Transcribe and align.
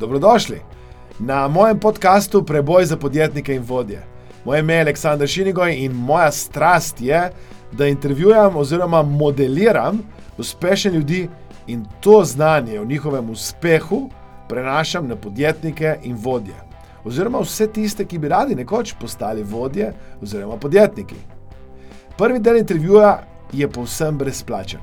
Dobrodošli 0.00 0.60
na 1.18 1.48
mojem 1.48 1.80
podkastu 1.80 2.42
Preboj 2.42 2.84
za 2.84 2.96
podjetnike 2.96 3.54
in 3.54 3.62
vodje. 3.62 4.02
Moje 4.44 4.60
ime 4.60 4.74
je 4.74 4.80
Aleksandr 4.80 5.26
Šinigoj 5.26 5.74
in 5.76 5.92
moja 5.92 6.32
strast 6.32 7.00
je, 7.00 7.30
da 7.72 7.86
intervjujem 7.86 8.56
oziroma 8.56 9.02
modeliram 9.02 9.98
uspešne 10.38 10.90
ljudi 10.90 11.28
in 11.66 11.84
to 12.00 12.24
znanje 12.24 12.80
o 12.80 12.84
njihovem 12.84 13.30
uspehu 13.30 14.10
prenašam 14.48 15.08
na 15.08 15.16
podjetnike 15.16 15.98
in 16.02 16.16
vodje. 16.16 16.56
Oziroma 17.04 17.38
vse 17.38 17.66
tiste, 17.66 18.04
ki 18.04 18.18
bi 18.18 18.28
radi 18.28 18.54
nekoč 18.54 18.94
postali 19.00 19.42
vodje 19.42 19.92
oziroma 20.22 20.56
podjetniki. 20.56 21.16
Prvi 22.18 22.38
del 22.38 22.56
intervjuja 22.56 23.22
je 23.52 23.68
povsem 23.68 24.18
brezplačen. 24.18 24.80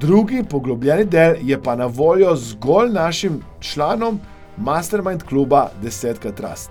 Drugi 0.00 0.44
poglobljeni 0.50 1.04
del 1.04 1.34
je 1.42 1.62
pa 1.62 1.76
na 1.76 1.86
voljo 1.86 2.36
zgolj 2.36 2.92
našim 2.92 3.42
članom 3.60 4.20
Mastermind 4.56 5.22
kluba 5.22 5.68
Desetka 5.82 6.32
Trust. 6.32 6.70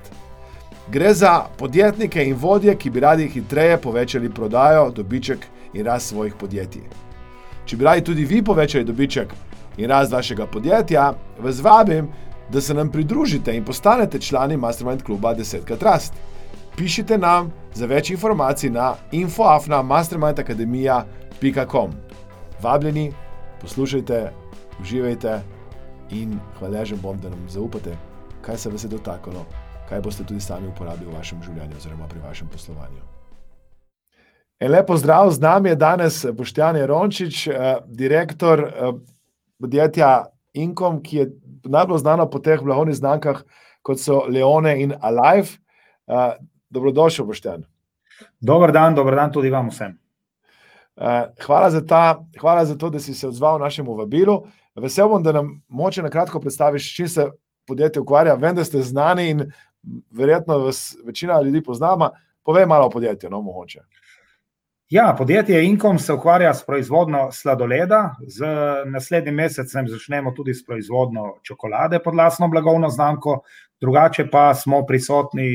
Gre 0.92 1.14
za 1.14 1.44
podjetnike 1.58 2.26
in 2.26 2.36
vodje, 2.36 2.76
ki 2.76 2.90
bi 2.90 3.00
radi 3.00 3.28
hitreje 3.28 3.78
povečali 3.78 4.30
prodajo, 4.30 4.90
dobiček 4.90 5.40
in 5.74 5.86
rast 5.86 6.08
svojih 6.08 6.34
podjetij. 6.40 6.82
Če 7.66 7.78
bi 7.78 7.86
radi 7.86 8.04
tudi 8.04 8.26
vi 8.26 8.44
povečali 8.44 8.84
dobiček 8.84 9.34
in 9.78 9.90
rast 9.90 10.12
vašega 10.12 10.46
podjetja, 10.46 11.14
vas 11.40 11.62
vabim, 11.62 12.08
da 12.50 12.62
se 12.62 12.74
nam 12.74 12.92
pridružite 12.92 13.56
in 13.56 13.66
postanete 13.66 14.20
člani 14.20 14.58
Mastermind 14.58 15.04
kluba 15.04 15.34
Desetka 15.34 15.76
Trust. 15.76 16.14
Pišite 16.76 17.18
nam 17.18 17.52
za 17.74 17.86
več 17.86 18.10
informacij 18.10 18.70
na 18.70 18.96
infoafna.mastermindacademija.com. 19.12 21.92
Vabljeni, 22.62 23.14
poslušajte, 23.62 24.32
uživajte 24.82 25.42
in 26.12 26.40
hvaležen 26.60 27.00
bom, 27.02 27.20
da 27.22 27.30
nam 27.30 27.50
zaupate, 27.50 27.96
kaj 28.42 28.58
se 28.58 28.70
vas 28.70 28.84
je 28.84 28.90
dotaknilo, 28.90 29.46
kaj 29.90 30.02
boste 30.02 30.26
tudi 30.26 30.42
sami 30.42 30.68
uporabili 30.68 31.12
v 31.12 31.18
vašem 31.18 31.44
življenju 31.44 31.78
oziroma 31.78 32.08
pri 32.08 32.20
vašem 32.20 32.50
poslovanju. 32.52 33.02
En 34.62 34.72
lepo 34.72 34.98
zdrav, 34.98 35.32
z 35.32 35.42
nami 35.42 35.70
je 35.70 35.76
danes 35.76 36.26
Boštjan 36.38 36.78
Rončič, 36.86 37.48
direktor 37.86 38.66
podjetja 39.62 40.26
Inkom, 40.54 41.00
ki 41.02 41.18
je 41.18 41.30
najbolj 41.64 42.02
znano 42.04 42.28
po 42.30 42.40
teh 42.40 42.62
blagovnih 42.62 42.96
znamkah, 42.98 43.42
kot 43.82 44.02
so 44.02 44.26
Leone 44.30 44.76
in 44.82 44.94
Alive. 45.02 45.58
Dobrodošel, 46.70 47.26
Boštjan. 47.26 47.66
Dober 48.42 48.72
dan, 48.72 48.96
dober 48.96 49.16
dan 49.16 49.32
tudi 49.34 49.50
vam 49.50 49.70
vsem. 49.70 50.01
Hvala 51.46 51.70
za 51.72 51.86
ta, 51.86 52.26
hvala 52.40 52.66
za 52.66 52.78
to, 52.78 52.90
da 52.90 53.00
si 53.00 53.14
se 53.14 53.28
odzval 53.28 53.60
našemu 53.60 53.96
vabilu. 53.96 54.44
Vesel 54.76 55.10
bom, 55.10 55.24
da 55.24 55.32
nam 55.32 55.62
mogoče 55.68 56.04
na 56.04 56.10
kratko 56.10 56.40
predstaviš, 56.40 56.92
s 56.92 56.96
čim 56.96 57.08
se 57.08 57.26
podjetje 57.68 58.02
ukvarja. 58.02 58.34
Vem, 58.34 58.56
da 58.56 58.64
ste 58.64 58.82
znani 58.82 59.30
in 59.30 59.52
verjetno 60.12 60.58
vas 60.58 60.96
večina 61.06 61.42
ljudi 61.42 61.64
pozna, 61.64 62.12
povej 62.44 62.66
malo 62.66 62.86
o 62.86 62.90
podjetju, 62.90 63.30
no, 63.30 63.42
mogoče. 63.42 63.82
Ja, 64.92 65.16
podjetje 65.18 65.64
Inkom 65.66 66.00
se 66.00 66.14
ukvarja 66.14 66.54
s 66.54 66.66
proizvodnjo 66.66 67.30
sladoleda, 67.32 68.16
z 68.28 68.46
naslednjim 68.86 69.36
mesecem 69.36 69.88
začnemo 69.88 70.32
tudi 70.32 70.54
s 70.54 70.66
proizvodnjo 70.66 71.38
čokolade 71.44 72.00
pod 72.04 72.16
lastno 72.16 72.48
blagovno 72.48 72.90
znamko, 72.90 73.40
drugače 73.82 74.28
pa 74.32 74.54
smo 74.54 74.86
prisotni, 74.86 75.48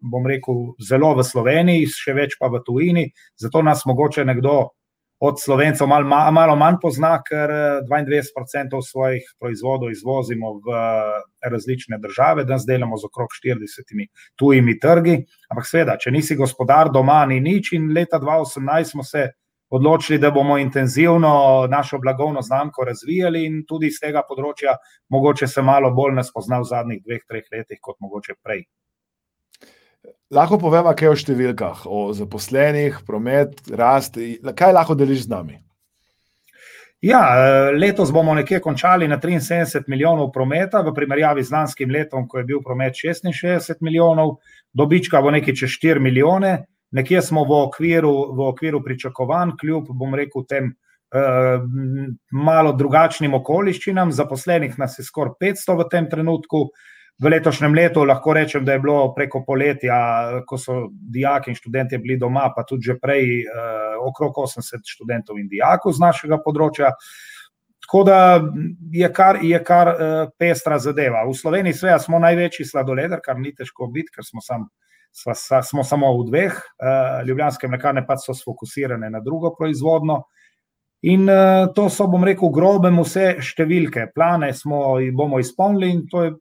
bom 0.00 0.26
rekel, 0.26 0.54
zelo 0.80 1.12
v 1.14 1.24
Sloveniji, 1.24 1.90
še 1.92 2.16
več 2.16 2.38
pa 2.40 2.48
v 2.48 2.62
tujini, 2.64 3.04
zato 3.36 3.62
nas 3.62 3.84
mogoče 3.84 4.24
nekdo 4.24 4.70
od 5.20 5.40
Slovencev 5.42 5.86
malo 5.86 6.30
malo 6.32 6.56
manj 6.56 6.76
pozna, 6.82 7.16
ker 7.26 7.50
dvaindevetdeset 7.86 8.34
procentov 8.34 8.82
svojih 8.86 9.24
proizvodov 9.40 9.90
izvozimo 9.90 10.52
v 10.62 10.78
različne 11.50 11.98
države, 11.98 12.44
danes 12.44 12.66
delamo 12.66 12.96
z 12.96 13.10
okrog 13.10 13.34
štiridesetimi 13.34 14.06
tujimi 14.38 14.78
trgi, 14.78 15.18
ampak 15.50 15.66
seveda, 15.66 15.98
če 15.98 16.14
nisi 16.14 16.36
gospodar 16.38 16.92
doma, 16.94 17.24
ni 17.26 17.40
nič, 17.40 17.72
in 17.74 17.90
leta 17.94 18.18
dva 18.22 18.38
osemnajst 18.44 18.94
smo 18.94 19.02
se 19.02 19.28
odločili, 19.70 20.18
da 20.18 20.30
bomo 20.30 20.58
intenzivno 20.58 21.66
našo 21.70 21.98
blagovno 21.98 22.42
znamko 22.42 22.84
razvijali, 22.84 23.44
in 23.44 23.64
tudi 23.68 23.90
s 23.90 24.00
tega 24.00 24.22
področja 24.28 24.78
mogoče 25.08 25.46
se 25.46 25.62
malo 25.62 25.90
bolj 25.94 26.14
nas 26.14 26.32
pozna 26.32 26.62
v 26.62 26.70
zadnjih 26.70 27.02
dveh, 27.04 27.24
treh 27.28 27.44
letih 27.52 27.78
kot 27.82 27.98
mogoče 28.00 28.38
prej. 28.42 28.64
Lahko 30.30 30.58
poveva 30.60 30.92
kaj 30.92 31.08
o 31.08 31.16
številkah, 31.16 31.86
o 31.88 32.12
zaposlenih, 32.12 33.00
promet, 33.06 33.62
rast, 33.72 34.18
kaj 34.56 34.74
lahko 34.76 34.96
deliš 34.98 35.24
z 35.24 35.32
nami? 35.32 35.56
Ja, 37.00 37.20
letos 37.78 38.10
bomo 38.10 38.34
nekje 38.34 38.58
končali 38.60 39.06
na 39.08 39.20
triinsedemdeset 39.22 39.86
milijonov 39.88 40.32
prometa, 40.34 40.82
v 40.82 40.92
primerjavi 40.96 41.44
z 41.46 41.54
lanskim 41.54 41.92
letom, 41.94 42.26
ko 42.28 42.40
je 42.40 42.48
bil 42.48 42.60
promet 42.64 42.98
šestinšestdeset 42.98 43.80
milijonov, 43.86 44.40
dobička 44.74 45.22
bo 45.22 45.30
nekaj 45.30 45.54
čez 45.62 45.76
štiri 45.76 46.02
milijone, 46.02 46.66
nekje 46.90 47.22
smo 47.22 47.46
v 47.46 47.62
okviru, 47.68 48.12
v 48.34 48.48
okviru 48.50 48.82
pričakovanj, 48.82 49.54
kljub, 49.60 49.92
bom 49.94 50.18
rekel, 50.18 50.44
tem, 50.50 50.74
malo 52.34 52.74
drugačnim 52.76 53.32
okoliščinam, 53.38 54.12
zaposlenih 54.12 54.74
nas 54.78 54.98
je 54.98 55.06
skoraj 55.06 55.38
petsto 55.40 55.78
v 55.78 55.86
tem 55.88 56.10
trenutku, 56.10 56.66
v 57.18 57.30
letošnjem 57.32 57.74
letu 57.74 58.04
lahko 58.06 58.32
rečem, 58.32 58.64
da 58.64 58.76
je 58.76 58.80
bilo 58.82 59.12
preko 59.14 59.42
poletja, 59.46 59.96
ko 60.46 60.58
so 60.58 60.88
dijaki 60.92 61.50
in 61.50 61.58
študentje 61.58 61.98
bili 61.98 62.18
doma, 62.18 62.52
pa 62.54 62.62
tudi 62.62 62.86
že 62.90 62.98
prej, 62.98 63.42
okrog 64.06 64.38
osemdeset 64.38 64.86
študentov 64.86 65.38
in 65.38 65.48
dijakov 65.50 65.96
z 65.96 66.04
našega 66.04 66.38
področja. 66.44 66.92
Tako 67.88 68.02
da 68.04 68.18
je 68.92 69.08
kar, 69.12 69.38
je 69.42 69.58
kar, 69.64 69.90
pestra 70.38 70.78
zadeva, 70.78 71.24
v 71.26 71.34
Sloveniji 71.34 71.74
seveda 71.78 71.98
smo 72.04 72.20
največji 72.22 72.66
sladoleder, 72.68 73.22
kar 73.24 73.38
ni 73.40 73.54
težko 73.56 73.88
biti, 73.90 74.12
ker 74.14 74.26
smo 74.26 74.44
samo, 74.44 74.68
sva 75.10 75.62
smo 75.64 75.82
samo 75.82 76.12
v 76.20 76.26
dveh, 76.28 76.58
Ljubljanske 77.26 77.70
mlekarne 77.70 78.04
pač 78.06 78.28
so 78.28 78.36
sfokusirane 78.36 79.10
na 79.10 79.22
drugo 79.24 79.54
proizvodnjo. 79.56 80.22
In, 81.02 81.28
to 81.74 81.86
so, 81.90 82.08
bom 82.10 82.24
rekel, 82.26 82.48
v 82.48 82.56
grobem 82.56 82.96
vse 83.04 83.36
številke, 83.44 84.08
plane 84.14 84.50
smo, 84.56 84.96
jih 84.98 85.12
bomo 85.14 85.38
izpolnili, 85.38 85.90
in 85.94 86.00
to 86.10 86.24
je 86.24 86.32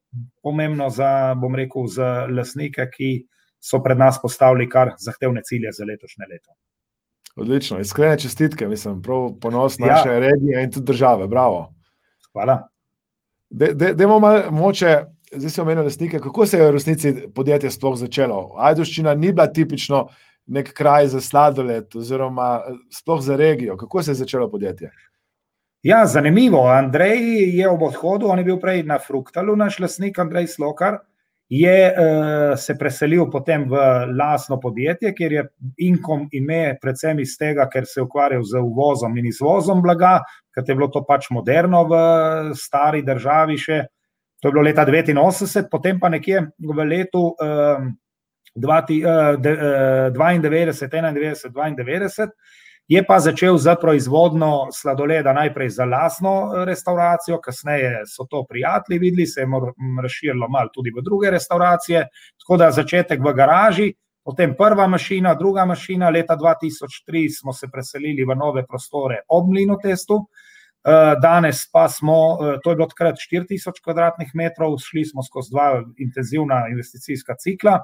pomembno 0.41 0.89
za, 0.89 1.35
bom 1.37 1.53
rekel, 1.55 1.85
za 1.93 2.25
lastnike, 2.25 2.87
ki 2.89 3.11
so 3.61 3.83
pred 3.85 3.99
nas 4.01 4.17
postavili 4.21 4.65
kar 4.69 4.95
zahtevne 4.97 5.43
cilje 5.45 5.75
za 5.77 5.85
letošnje 5.85 6.29
leto. 6.29 6.55
Odlično, 7.37 7.79
iskrene 7.79 8.17
čestitke, 8.17 8.67
mislim, 8.67 9.01
prav 9.05 9.29
ponos 9.41 9.77
naše 9.79 10.19
regije 10.19 10.63
in 10.63 10.71
tudi 10.71 10.85
države, 10.85 11.27
bravo. 11.27 11.73
Hvala. 12.33 12.67
dajmo 13.49 14.19
malo 14.19 14.51
mogoče, 14.51 14.95
zdaj 15.31 15.49
si 15.49 15.61
omenil 15.61 15.83
lastnike, 15.83 16.19
kako 16.19 16.45
se 16.45 16.57
je 16.57 16.65
v 16.65 16.71
resnici 16.71 17.13
podjetje 17.35 17.71
sploh 17.71 17.97
začelo? 17.97 18.55
Ajdovščina 18.57 19.13
ni 19.13 19.31
bila 19.31 19.47
tipično 19.53 20.07
nek 20.47 20.71
kraj 20.73 21.07
za 21.07 21.21
sladoled, 21.21 21.95
oziroma 21.95 22.61
eh, 22.61 22.79
sploh 22.93 23.21
za 23.21 23.35
regijo. 23.35 23.77
Kako 23.77 24.03
se 24.03 24.11
je 24.11 24.21
začelo 24.23 24.49
podjetje? 24.51 24.91
Ja, 25.83 26.05
zanimivo. 26.05 26.67
Andrej 26.67 27.19
je 27.59 27.69
ob 27.69 27.83
odhodu, 27.83 28.27
on 28.27 28.39
je 28.39 28.43
bil 28.43 28.57
prej 28.59 28.83
na 28.83 28.97
Fruktalu, 28.99 29.55
naš 29.55 29.79
lasnik 29.79 30.19
Andrej 30.19 30.47
Slokar, 30.47 30.97
je 31.49 31.93
uh, 31.93 32.57
se 32.59 32.75
preselil 32.75 33.29
potem 33.31 33.63
v 33.69 33.77
lastno 34.19 34.59
podjetje, 34.59 35.13
kjer 35.15 35.31
je 35.31 35.43
Inkom 35.87 36.25
ime 36.31 36.75
predvsem 36.81 37.19
iz 37.23 37.37
tega, 37.39 37.69
ker 37.71 37.85
se 37.87 38.01
je 38.01 38.03
ukvarjal 38.03 38.43
z 38.43 38.59
uvozom 38.59 39.15
in 39.17 39.29
izvozom 39.29 39.81
blaga, 39.81 40.17
ker 40.51 40.65
je 40.67 40.75
bilo 40.75 40.89
to 40.91 41.05
pač 41.07 41.29
moderno 41.31 41.85
v 41.87 42.01
eh, 42.01 42.51
stari 42.55 43.03
državi 43.05 43.57
še. 43.57 43.79
To 44.41 44.49
je 44.49 44.53
bilo 44.53 44.65
leta 44.67 44.85
89, 44.85 45.69
potem 45.71 45.99
pa 45.99 46.11
nekje 46.13 46.43
v 46.59 46.83
letu 46.85 47.23
um, 47.31 47.87
92, 48.57 50.11
91, 50.11 51.43
92, 51.45 52.29
je 52.87 53.03
pa 53.03 53.19
začel 53.19 53.57
za 53.57 53.75
proizvodno 53.75 54.67
sladoleda 54.71 55.33
najprej 55.33 55.69
za 55.69 55.85
lastno 55.85 56.31
eh, 56.31 56.65
restauracijo, 56.65 57.39
kasneje 57.43 58.03
so 58.07 58.25
to 58.29 58.45
prijatelji 58.49 58.99
videli, 58.99 59.27
se 59.27 59.41
je 59.41 59.47
razširilo 60.01 60.47
malo 60.47 60.69
tudi 60.73 60.91
v 60.95 61.03
druge 61.03 61.31
restauracije. 61.31 62.07
Tako 62.39 62.57
da 62.57 62.71
začetek 62.71 63.19
v 63.19 63.33
garaži, 63.33 63.93
potem 64.23 64.55
prva 64.55 64.87
mašina, 64.87 65.33
druga 65.35 65.65
mašina, 65.65 66.09
leta 66.09 66.37
2003 66.37 67.39
smo 67.39 67.53
se 67.53 67.67
preselili 67.71 68.25
v 68.25 68.35
nove 68.35 68.65
prostore 68.65 69.21
ob 69.27 69.49
Mlinotestu. 69.51 70.23
Eh, 70.87 71.15
danes 71.21 71.65
pa 71.71 71.89
smo, 71.89 72.37
eh, 72.39 72.59
to 72.63 72.71
je 72.71 72.75
bilo 72.75 72.87
takrat 72.87 73.15
4000 73.19 73.83
kvadratnih 73.83 74.31
metrov, 74.33 74.77
šli 74.79 75.05
smo 75.05 75.23
skozi 75.23 75.51
dva 75.51 75.83
intenzivna 75.97 76.67
investicijska 76.71 77.35
cikla, 77.35 77.81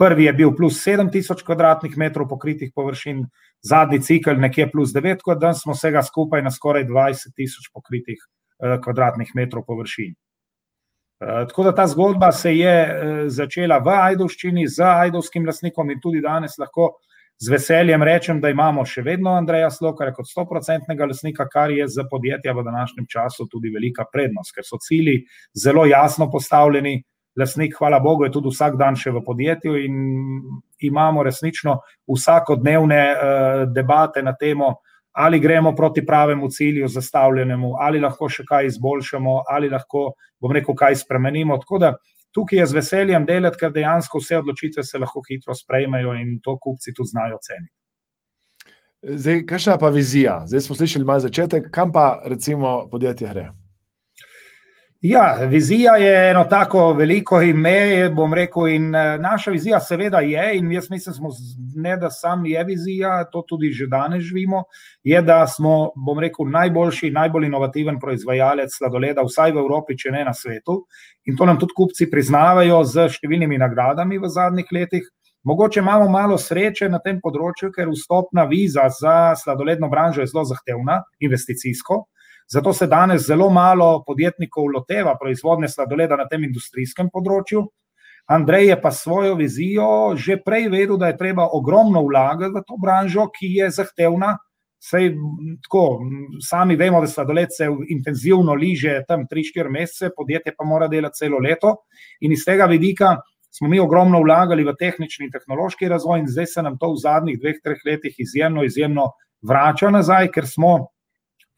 Prvi 0.00 0.24
je 0.24 0.32
bil 0.32 0.54
plus 0.56 0.78
sedem 0.80 1.10
tisoč 1.12 1.42
kvadratnih 1.44 1.96
metrov 2.00 2.28
pokritih 2.30 2.70
površin, 2.74 3.26
zadnji 3.60 4.00
cikel 4.00 4.40
nekje 4.40 4.70
plus 4.72 4.94
devet, 4.96 5.20
tako 5.20 5.34
da 5.34 5.46
danes 5.46 5.60
smo 5.60 5.76
vsega 5.76 6.02
skupaj 6.02 6.42
na 6.42 6.50
skoraj 6.50 6.86
dvajset 6.88 7.34
tisoč 7.36 7.68
pokritih, 7.74 8.22
kvadratnih 8.84 9.34
metrov 9.36 9.66
površin. 9.68 10.14
tako 11.20 11.64
da 11.64 11.74
ta 11.74 11.86
zgodba 11.86 12.32
se 12.32 12.54
je, 12.56 12.76
začela 13.28 13.78
v 13.78 13.92
Ajdovščini 13.92 14.68
z 14.68 14.80
ajdovskim 14.80 15.46
lastnikom 15.46 15.90
in 15.90 16.00
tudi 16.00 16.20
danes 16.24 16.56
lahko 16.58 16.94
z 17.40 17.48
veseljem 17.48 18.02
rečem, 18.02 18.40
da 18.40 18.50
imamo 18.52 18.84
še 18.84 19.02
vedno 19.02 19.32
Andreja 19.36 19.70
Slokara 19.72 20.12
kot 20.12 20.28
100-odstotnega 20.28 21.06
lasnika, 21.08 21.46
kar 21.48 21.72
je 21.72 21.86
za 21.88 22.04
podjetja 22.10 22.52
v 22.52 22.64
današnjem 22.64 23.06
času 23.08 23.46
tudi 23.48 23.72
velika 23.72 24.04
prednost, 24.12 24.52
ker 24.54 24.64
so 24.64 24.76
cilji 24.80 25.22
zelo 25.56 25.86
jasno 25.88 26.30
postavljeni. 26.30 27.02
Lasnik, 27.38 27.76
hvala 27.78 28.00
Bogu, 28.00 28.24
je 28.24 28.32
tudi 28.34 28.50
vsak 28.50 28.76
dan 28.78 28.96
še 28.98 29.12
v 29.14 29.22
podjetju 29.26 29.76
in 29.78 29.98
imamo 30.82 31.22
resnično 31.22 31.76
vsakodnevne 32.10 33.02
uh, 33.10 33.64
debate 33.70 34.22
na 34.22 34.34
temo, 34.36 34.74
ali 35.12 35.40
gremo 35.40 35.74
proti 35.76 36.06
pravemu 36.06 36.48
cilju, 36.50 36.88
zastavljenemu, 36.88 37.74
ali 37.78 38.00
lahko 38.00 38.28
še 38.28 38.44
kaj 38.48 38.66
izboljšamo, 38.66 39.42
ali 39.48 39.70
lahko, 39.70 40.12
bom 40.40 40.52
rekel, 40.54 40.74
kaj 40.74 40.96
spremenimo. 41.04 41.58
Tako 41.62 41.78
da 41.78 41.92
tukaj 42.34 42.58
je 42.58 42.66
z 42.66 42.78
veseljem 42.78 43.26
delati, 43.26 43.58
ker 43.60 43.74
dejansko 43.74 44.22
vse 44.22 44.38
odločitve 44.38 44.84
se 44.86 44.98
lahko 44.98 45.22
hitro 45.28 45.54
sprejmejo 45.54 46.14
in 46.18 46.38
to 46.42 46.56
kupci 46.58 46.94
tudi 46.94 47.14
znajo 47.14 47.38
ceniti. 47.42 47.74
Zdaj, 49.02 49.46
kakšna 49.48 49.78
pa 49.80 49.88
vizija? 49.88 50.42
Zdaj 50.46 50.60
smo 50.60 50.76
slišali 50.76 51.04
malo 51.04 51.24
začetek, 51.24 51.70
kam 51.72 51.92
pa 51.92 52.20
recimo 52.24 52.88
podjetje 52.90 53.28
gre? 53.32 53.48
Ja, 55.00 55.36
vizija 55.48 55.96
je 55.96 56.30
eno 56.30 56.44
tako 56.44 56.92
veliko 56.92 57.40
ime, 57.42 58.10
bom 58.12 58.34
rekel, 58.34 58.66
in 58.68 58.94
eh, 58.94 59.18
naša 59.18 59.50
vizija, 59.50 59.78
seveda, 59.80 60.20
je, 60.20 60.58
in 60.58 60.72
jaz 60.72 60.90
mislim, 60.90 61.14
smo, 61.14 61.30
ne 61.76 61.96
da 61.96 62.10
sam 62.10 62.44
je 62.46 62.64
vizija, 62.64 63.24
to 63.32 63.42
tudi 63.48 63.70
že 63.72 63.86
danes 63.86 64.22
živimo, 64.22 64.64
je, 65.02 65.22
da 65.22 65.46
smo, 65.46 65.92
bom 66.06 66.20
rekel, 66.20 66.50
najboljši, 66.50 67.10
najbolj 67.10 67.46
inovativen 67.46 68.00
proizvajalec 68.00 68.76
sladoleda, 68.76 69.24
vsaj 69.24 69.56
v 69.56 69.62
Evropi, 69.64 69.96
če 69.96 70.12
ne 70.12 70.24
na 70.24 70.34
svetu. 70.34 70.82
In 71.24 71.36
to 71.36 71.48
nam 71.48 71.56
tudi 71.58 71.72
kupci 71.76 72.10
priznavajo 72.10 72.84
z 72.84 73.08
številnimi 73.08 73.56
nagradami 73.58 74.20
v 74.20 74.28
zadnjih 74.28 74.68
letih. 74.72 75.08
Mogoče 75.48 75.80
imamo 75.80 76.12
malo 76.12 76.36
sreče 76.36 76.92
na 76.92 77.00
tem 77.00 77.24
področju, 77.24 77.72
ker 77.72 77.88
vstopna 77.88 78.44
viza 78.52 78.84
za 78.92 79.32
sladoledno 79.32 79.88
branžo 79.88 80.20
je 80.20 80.28
zelo 80.28 80.44
zahtevna, 80.44 81.00
investicijsko. 81.24 82.04
Zato 82.52 82.72
se 82.72 82.86
danes 82.86 83.26
zelo 83.26 83.50
malo 83.50 84.02
podjetnikov 84.06 84.66
loteva 84.74 85.14
proizvodne 85.20 85.68
sladoleda 85.68 86.16
na 86.18 86.26
tem 86.26 86.44
industrijskem 86.44 87.10
področju. 87.12 87.62
Andrej 88.30 88.68
je 88.68 88.76
pa 88.82 88.90
svojo 88.90 89.34
vizijo 89.38 90.16
že 90.16 90.36
prej 90.42 90.68
vedel, 90.70 90.96
da 90.98 91.10
je 91.10 91.18
treba 91.18 91.48
ogromno 91.52 92.02
vlagati 92.06 92.54
v 92.54 92.62
to 92.66 92.78
branžo, 92.78 93.26
ki 93.30 93.54
je 93.56 93.70
zahtevna. 93.70 94.36
Sej, 94.80 95.10
tako, 95.62 96.00
sami 96.40 96.76
vemo, 96.76 97.02
da 97.04 97.06
sladoled 97.10 97.52
se 97.52 97.66
intenzivno 97.92 98.54
liže 98.56 99.02
tam 99.08 99.26
3-4 99.28 99.70
mesece, 99.70 100.10
podjetje 100.16 100.54
pa 100.56 100.64
mora 100.64 100.88
delati 100.88 101.20
celo 101.20 101.38
leto. 101.38 101.74
In 102.20 102.32
iz 102.32 102.46
tega 102.46 102.64
vidika 102.64 103.18
smo 103.50 103.68
mi 103.68 103.80
ogromno 103.80 104.22
vlagali 104.22 104.64
v 104.64 104.72
tehnični 104.78 105.26
in 105.26 105.34
tehnološki 105.34 105.88
razvoj, 105.88 106.22
in 106.22 106.30
zdaj 106.30 106.46
se 106.46 106.62
nam 106.62 106.78
to 106.78 106.94
v 106.94 107.02
zadnjih 107.02 107.38
dveh, 107.42 107.60
treh 107.62 107.82
letih 107.84 108.14
izjemno, 108.18 108.64
izjemno 108.64 109.10
vrača 109.42 109.90
nazaj, 109.90 110.30
ker 110.32 110.48
smo 110.48 110.88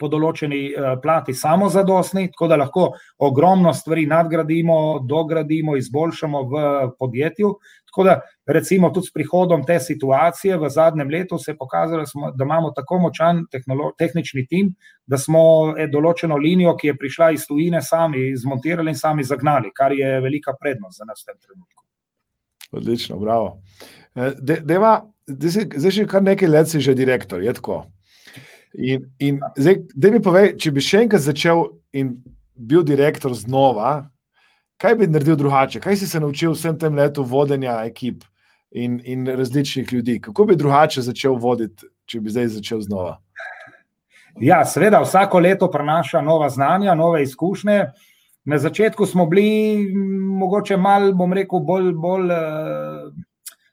po 0.02 0.10
določeni 0.10 0.64
uh, 0.74 0.96
plati 1.02 1.34
samozadostni, 1.38 2.26
tako 2.34 2.50
da 2.50 2.58
lahko 2.58 2.88
ogromno 3.22 3.72
stvari 3.74 4.08
nadgradimo, 4.10 4.76
dogradimo, 5.06 5.76
izboljšamo 5.78 6.42
v 6.50 6.64
podjetju. 6.98 7.54
Tako 7.92 8.04
da, 8.04 8.20
recimo, 8.46 8.88
tudi 8.90 9.06
s 9.06 9.12
prihodom 9.12 9.66
te 9.68 9.76
situacije 9.80 10.56
v 10.56 10.68
zadnjem 10.72 11.10
letu 11.12 11.38
se 11.38 11.50
je 11.52 11.56
pokazalo, 11.56 12.04
da 12.34 12.44
imamo 12.44 12.70
tako 12.72 12.98
močan 12.98 13.42
tehnični 13.98 14.46
tim, 14.48 14.70
da 15.06 15.18
smo 15.20 15.42
e, 15.76 15.86
določeno 15.92 16.38
linijo, 16.40 16.72
ki 16.80 16.88
je 16.88 16.96
prišla 16.96 17.30
iz 17.36 17.44
tujine, 17.46 17.82
sami 17.84 18.30
zmontirali 18.36 18.94
in 18.94 18.96
sami 18.96 19.26
zagnali, 19.28 19.74
kar 19.76 19.92
je 19.92 20.20
velika 20.24 20.56
prednost 20.56 21.02
za 21.02 21.04
nas 21.04 21.20
v 21.20 21.32
tem 21.32 21.38
trenutku. 21.44 21.84
Odlično, 22.80 23.20
bravo. 23.20 23.58
E, 24.16 24.32
zdaj, 25.28 25.90
že 25.90 26.08
kar 26.08 26.24
nekaj 26.24 26.48
let 26.48 26.72
si 26.72 26.80
že 26.80 26.96
direktor, 26.96 27.44
je 27.44 27.52
tako. 27.60 27.82
In, 28.74 29.04
in 29.18 29.40
zdaj, 29.56 29.82
da 29.94 30.10
mi 30.10 30.20
povej, 30.22 30.54
če 30.60 30.72
bi 30.72 30.80
še 30.84 31.02
enkrat 31.04 31.24
začel 31.24 31.66
in 31.92 32.14
bil 32.56 32.84
direktor 32.86 33.34
znova, 33.36 34.06
kaj 34.80 34.96
bi 35.00 35.08
naredil 35.10 35.36
drugače? 35.36 35.80
Kaj 35.82 35.98
si 36.00 36.08
se 36.08 36.20
naučil 36.20 36.54
vsem 36.56 36.78
tem 36.80 36.96
letu 36.96 37.24
vodenja 37.24 37.82
ekip 37.86 38.24
in, 38.70 39.00
in 39.04 39.28
različnih 39.28 39.92
ljudi? 39.92 40.18
Kako 40.24 40.48
bi 40.48 40.56
drugače 40.56 41.04
začel 41.04 41.36
voditi, 41.40 41.86
če 42.08 42.20
bi 42.20 42.32
zdaj 42.32 42.48
začel 42.56 42.80
znova? 42.86 43.18
Ja, 44.40 44.62
seveda, 44.64 45.02
vsako 45.04 45.42
leto 45.44 45.68
prenaša 45.70 46.22
nova 46.24 46.48
znanja, 46.48 46.94
nove 46.96 47.22
izkušnje. 47.22 47.84
Na 48.48 48.58
začetku 48.58 49.06
smo 49.06 49.26
bili, 49.26 49.92
mogoče 50.40 50.76
malo, 50.76 51.12
bom 51.14 51.32
rekel, 51.36 51.60
bolj, 51.60 51.92
bolj 51.92 52.32
uh, 52.32 53.12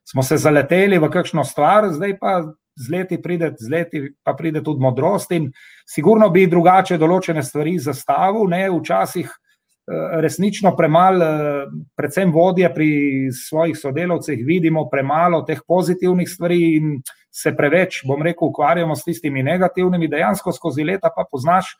smo 0.03 0.23
se 0.23 0.37
zaleteli 0.37 0.99
v 0.99 1.09
kakšno 1.09 1.43
stvar, 1.47 1.87
zdaj 1.95 2.17
pa 2.19 2.41
z 2.79 2.91
leti 2.91 3.21
pride, 3.21 3.53
z 3.59 3.69
leti 3.69 4.01
pa 4.23 4.33
pride 4.33 4.63
tudi 4.63 4.81
modrost 4.81 5.31
in 5.35 5.49
sigurno 5.87 6.29
bi 6.31 6.47
drugače 6.47 6.97
določene 6.97 7.43
stvari 7.43 7.77
zastavil, 7.79 8.47
ne 8.47 8.63
včasih 8.71 9.27
eh, 9.27 10.19
resnično 10.23 10.71
premalo, 10.77 11.25
eh, 11.25 11.77
predvsem 11.99 12.31
vodje 12.31 12.71
pri 12.73 12.89
svojih 13.35 13.77
sodelavcih 13.77 14.43
vidimo 14.45 14.87
premalo 14.89 15.43
teh 15.47 15.61
pozitivnih 15.67 16.29
stvari 16.29 16.59
in 16.77 16.99
se 17.31 17.53
preveč, 17.55 18.01
bom 18.07 18.23
rekel, 18.25 18.49
ukvarjamo 18.49 18.95
s 18.95 19.05
tistimi 19.05 19.43
negativnimi, 19.43 20.09
dejansko 20.09 20.53
skozi 20.55 20.83
leta 20.87 21.11
pa 21.15 21.27
poznaš, 21.29 21.75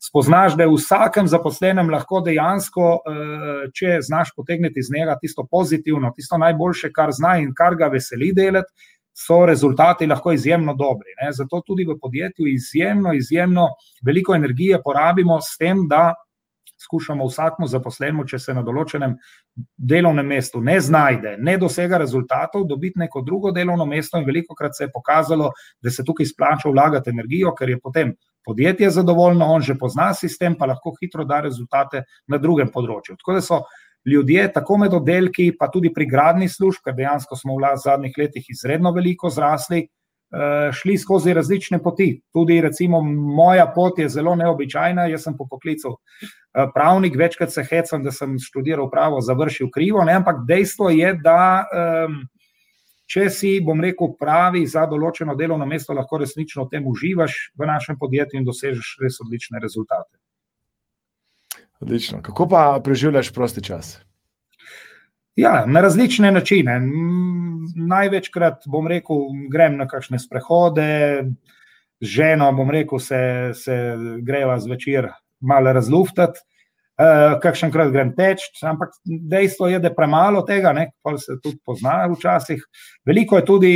spoznaš, 0.00 0.56
da 0.56 0.64
je 0.64 0.72
v 0.72 0.78
vsakem 0.78 1.28
zaposlenem 1.28 1.90
lahko 1.90 2.20
dejansko, 2.24 2.88
eh, 2.94 3.68
če 3.74 3.98
znaš 4.02 4.34
potegniti 4.36 4.80
iz 4.80 4.90
njega 4.92 5.16
tisto 5.20 5.46
pozitivno, 5.50 6.12
tisto 6.16 6.38
najboljše, 6.38 6.92
kar 6.92 7.12
zna 7.12 7.38
in 7.42 7.54
kar 7.56 7.76
ga 7.76 7.88
veseli 7.92 8.32
delati, 8.36 8.72
so 9.14 9.46
rezultati 9.46 10.06
lahko 10.06 10.32
izjemno 10.32 10.74
dobri. 10.74 11.14
Ne? 11.22 11.32
Zato 11.32 11.62
tudi 11.66 11.86
v 11.86 11.98
podjetju 12.00 12.46
izjemno, 12.50 13.14
izjemno 13.14 13.68
veliko 14.06 14.34
energije 14.34 14.82
porabimo 14.82 15.40
s 15.40 15.56
tem, 15.58 15.86
da 15.88 16.12
skušamo 16.84 17.26
vsakmu 17.26 17.66
zaposlenemu, 17.66 18.26
če 18.28 18.38
se 18.38 18.54
na 18.54 18.62
določenem 18.66 19.14
delovnem 19.76 20.26
mestu 20.26 20.60
ne 20.60 20.76
znajde, 20.80 21.36
ne 21.38 21.56
dosega 21.58 21.98
rezultatov, 22.02 22.66
dobiti 22.68 23.00
neko 23.00 23.22
drugo 23.22 23.52
delovno 23.54 23.86
mesto. 23.86 24.18
In 24.18 24.26
veliko 24.26 24.56
krat 24.58 24.76
se 24.76 24.84
je 24.84 24.92
pokazalo, 24.92 25.52
da 25.82 25.90
se 25.90 26.04
tukaj 26.04 26.32
splača 26.32 26.72
vlagati 26.72 27.14
energijo, 27.14 27.54
ker 27.56 27.70
je 27.70 27.80
potem 27.80 28.14
podjetje 28.44 28.90
zadovoljno, 28.90 29.46
on 29.46 29.62
že 29.62 29.78
pozna 29.80 30.10
sistem, 30.14 30.58
pa 30.58 30.66
lahko 30.68 30.92
hitro 31.00 31.24
da 31.24 31.40
rezultate 31.46 32.04
na 32.28 32.38
drugem 32.38 32.68
področju. 32.74 33.16
Tako 33.22 33.38
da 33.38 33.44
so 33.44 33.62
ljudje, 34.06 34.52
tako 34.52 34.78
med 34.78 34.94
oddelki, 34.94 35.52
pa 35.58 35.68
tudi 35.72 35.92
pri 35.92 36.06
gradni 36.06 36.48
službi, 36.48 36.82
ker 36.84 36.96
dejansko 36.96 37.36
smo 37.36 37.56
v 37.56 37.74
zadnjih 37.84 38.14
letih 38.18 38.46
izredno 38.50 38.92
veliko 38.92 39.30
zrasli, 39.30 39.80
eh, 39.84 40.70
šli 40.72 40.98
skozi 40.98 41.34
različne 41.34 41.82
poti. 41.82 42.20
Tudi, 42.32 42.60
recimo, 42.60 43.00
moja 43.36 43.66
pot 43.74 43.98
je 43.98 44.08
zelo 44.08 44.34
neobičajna. 44.36 45.06
Jaz 45.06 45.22
sem 45.22 45.36
po 45.36 45.46
poklicu 45.50 45.96
eh, 45.96 46.66
pravnik, 46.74 47.16
večkrat 47.16 47.52
se 47.52 47.64
hecam, 47.64 48.04
da 48.04 48.12
sem 48.12 48.38
študiral 48.38 48.90
pravo, 48.90 49.20
završil 49.20 49.70
krivo, 49.70 50.04
ne? 50.04 50.12
ampak 50.12 50.44
dejstvo 50.46 50.90
je, 50.90 51.14
da. 51.22 51.70
Če 53.04 53.28
si, 53.28 53.60
bom 53.60 53.82
rekel, 53.84 54.14
pravi 54.16 54.62
za 54.66 54.86
določeno 54.88 55.34
delovno 55.36 55.66
mesto, 55.68 55.92
lahko 55.92 56.22
resnično 56.22 56.64
v 56.64 56.70
tem 56.72 56.86
uživaš 56.88 57.34
v 57.52 57.66
našem 57.68 57.98
podjetju 58.00 58.40
in 58.40 58.46
dosežeš 58.48 58.94
res 59.02 59.20
odlične 59.20 59.60
rezultate. 59.60 60.23
Odlično. 61.84 62.22
Kako 62.22 62.48
pa 62.48 62.80
preživljaš 62.84 63.32
prosti 63.32 63.62
čas? 63.64 63.98
Ja, 65.36 65.64
na 65.66 65.80
različne 65.84 66.30
načine. 66.32 66.78
Največkrat, 67.76 68.64
bom 68.72 68.86
rekel, 68.88 69.26
grem 69.52 69.76
na 69.76 69.84
kakšne 69.90 70.18
sprehode, 70.18 70.86
z 72.00 72.08
ženo, 72.08 72.48
bom 72.56 72.70
rekel, 72.72 73.02
se, 73.04 73.20
se 73.58 73.76
greva 74.24 74.56
zvečer 74.60 75.10
malo 75.44 75.72
razluftati, 75.76 76.40
uh, 76.40 77.36
kakšenkrat 77.42 77.92
grem 77.92 78.14
teč, 78.16 78.46
ampak 78.64 78.96
dejstvo 79.04 79.68
je, 79.68 79.82
da 79.84 79.90
je 79.90 79.98
premalo 79.98 80.40
tega, 80.48 80.72
kar 81.04 81.20
se 81.20 81.36
tudi 81.42 81.60
pozna 81.66 82.06
včasih. 82.14 82.64
Veliko 83.04 83.42
je 83.42 83.44
tudi 83.44 83.74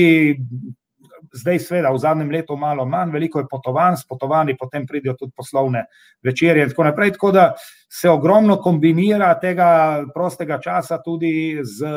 zdaj, 1.33 1.59
seveda, 1.59 1.91
v 1.93 1.99
zadnjem 1.99 2.31
letu 2.31 2.57
malo 2.57 2.87
manj, 2.87 3.13
veliko 3.13 3.41
je 3.43 3.49
potovanj, 3.51 3.97
s 3.97 4.07
potovanji 4.07 4.57
potem 4.59 4.87
pridejo 4.87 5.15
tudi 5.19 5.33
poslovne 5.37 5.85
večerje 6.25 6.63
in 6.65 6.73
tako 6.73 6.85
naprej. 6.85 7.13
Tako 7.17 7.33
da 7.33 7.45
se 7.89 8.11
ogromno 8.11 8.57
kombinira 8.63 9.33
tega 9.41 10.05
prostega 10.15 10.61
časa 10.61 11.01
tudi 11.03 11.61
z 11.63 11.93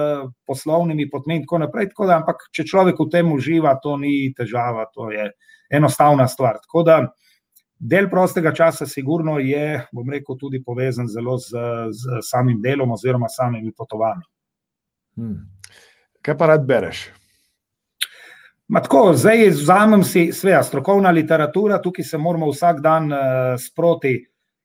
poslovnimi 0.48 1.10
potmi 1.10 1.36
in 1.36 1.46
tako 1.46 1.64
naprej. 1.66 1.90
Tako 1.94 2.08
da, 2.08 2.20
ampak, 2.22 2.48
če 2.52 2.68
človek 2.68 3.00
v 3.00 3.10
tem 3.12 3.32
uživa, 3.32 3.76
to 3.84 3.98
ni 3.98 4.34
težava, 4.38 4.86
to 4.94 5.12
je 5.12 5.32
enostavna 5.72 6.28
stvar. 6.28 6.60
Tako 6.66 6.84
da 6.84 7.00
del 7.82 8.10
prostega 8.10 8.54
časa, 8.54 8.86
sigurno 8.86 9.40
je, 9.40 9.82
bom 9.92 10.10
rekel, 10.10 10.38
tudi 10.38 10.62
povezan 10.64 11.08
zelo 11.10 11.38
z, 11.42 11.58
z 11.92 12.22
samim 12.22 12.62
delom 12.62 12.92
oziroma 12.94 13.30
samimi 13.30 13.74
potovanji. 13.74 14.28
Hmm. 15.18 15.42
Kaj 16.22 16.38
pa 16.38 16.54
rad 16.54 16.68
bereš? 16.70 17.10
Tako, 18.74 19.14
zdaj 19.14 19.50
vzamem 19.50 20.04
si 20.04 20.32
sveja, 20.32 20.62
strokovna 20.64 21.12
literatura, 21.12 21.82
tukaj 21.82 22.06
se 22.08 22.18
moramo 22.18 22.48
vsak 22.54 22.80
dan 22.80 23.12
uh, 23.12 23.20
sproti 23.60 24.14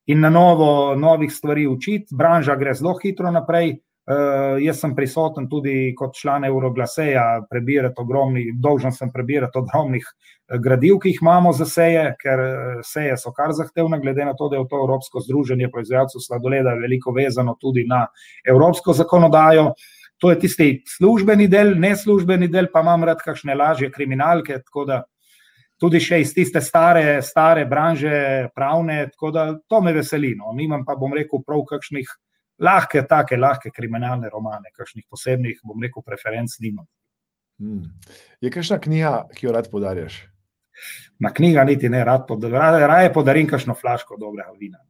in 0.07 0.21
na 0.23 0.29
novo 0.29 0.95
novih 0.95 1.33
stvari 1.33 1.65
učiti. 1.67 2.15
Branža 2.15 2.55
gre 2.55 2.73
zelo 2.73 2.93
hitro 3.03 3.31
naprej. 3.31 3.73
Uh, 4.07 4.55
jaz 4.63 4.79
sem 4.79 4.93
prisoten 4.95 5.49
tudi 5.51 5.91
kot 5.97 6.15
član 6.15 6.45
Euroglaseja, 6.47 7.25
prebirati 7.49 7.99
ogromni, 8.01 8.45
dolžen 8.55 8.95
sem 8.95 9.11
prebirati 9.11 9.59
ogromnih 9.59 10.05
eh, 10.07 10.55
gradiv, 10.63 11.01
ki 11.03 11.11
jih 11.11 11.19
imamo 11.21 11.51
za 11.51 11.67
seje, 11.67 12.05
ker 12.21 12.45
seje 12.87 13.17
so 13.19 13.33
kar 13.35 13.51
zahtevne, 13.51 13.99
glede 13.99 14.23
na 14.25 14.37
to, 14.39 14.47
da 14.47 14.61
je 14.61 14.69
to 14.69 14.79
Evropsko 14.85 15.19
združenje 15.27 15.67
proizvajalcev 15.73 16.23
sladoleda 16.23 16.77
veliko 16.79 17.11
vezano 17.11 17.57
tudi 17.59 17.83
na 17.83 18.05
evropsko 18.47 18.95
zakonodajo. 18.95 19.73
To 20.17 20.31
je 20.31 20.39
tisti 20.39 20.67
službeni 20.97 21.47
del, 21.47 21.75
neslužbeni 21.79 22.47
del, 22.49 22.71
pa 22.73 22.81
imam 22.81 23.05
rad 23.05 23.21
kakšne 23.21 23.55
lažje 23.55 23.91
kriminalke, 23.93 24.57
tako 24.65 24.85
da 24.89 25.01
tudi 25.81 26.01
še 26.01 26.21
iz 26.23 26.33
tiste 26.33 26.61
stare, 26.61 27.19
stare 27.21 27.65
branže 27.69 28.49
pravne, 28.55 29.03
tako 29.13 29.31
da 29.31 29.47
to 29.69 29.81
me 29.85 29.93
veseli. 29.93 30.33
No. 30.37 30.53
Nimam 30.57 30.85
pa, 30.85 30.97
bom 30.97 31.13
rekel, 31.13 31.43
prav 31.45 31.61
kakšnih 31.69 32.09
lahke, 32.65 33.03
take 33.09 33.37
lahke 33.37 33.71
kriminalne 33.73 34.31
romane, 34.33 34.73
kakšnih 34.73 35.05
posebnih, 35.09 35.61
bom 35.63 35.83
rekel, 35.85 36.05
preferenc 36.05 36.57
nimam. 36.63 36.87
Hmm. 37.61 37.85
Je 38.41 38.49
kakšna 38.53 38.79
knjiga, 38.81 39.13
ki 39.37 39.47
jo 39.47 39.53
rad 39.53 39.69
podarjaš? 39.69 40.23
Na 41.21 41.31
knjiga 41.33 41.63
niti 41.65 41.89
ne 41.89 42.03
rad 42.05 42.27
podarim, 42.29 42.57
raje 42.89 43.13
podarim 43.13 43.47
kakšno 43.49 43.73
flaško 43.77 44.17
dobrega 44.21 44.53
vina. 44.59 44.81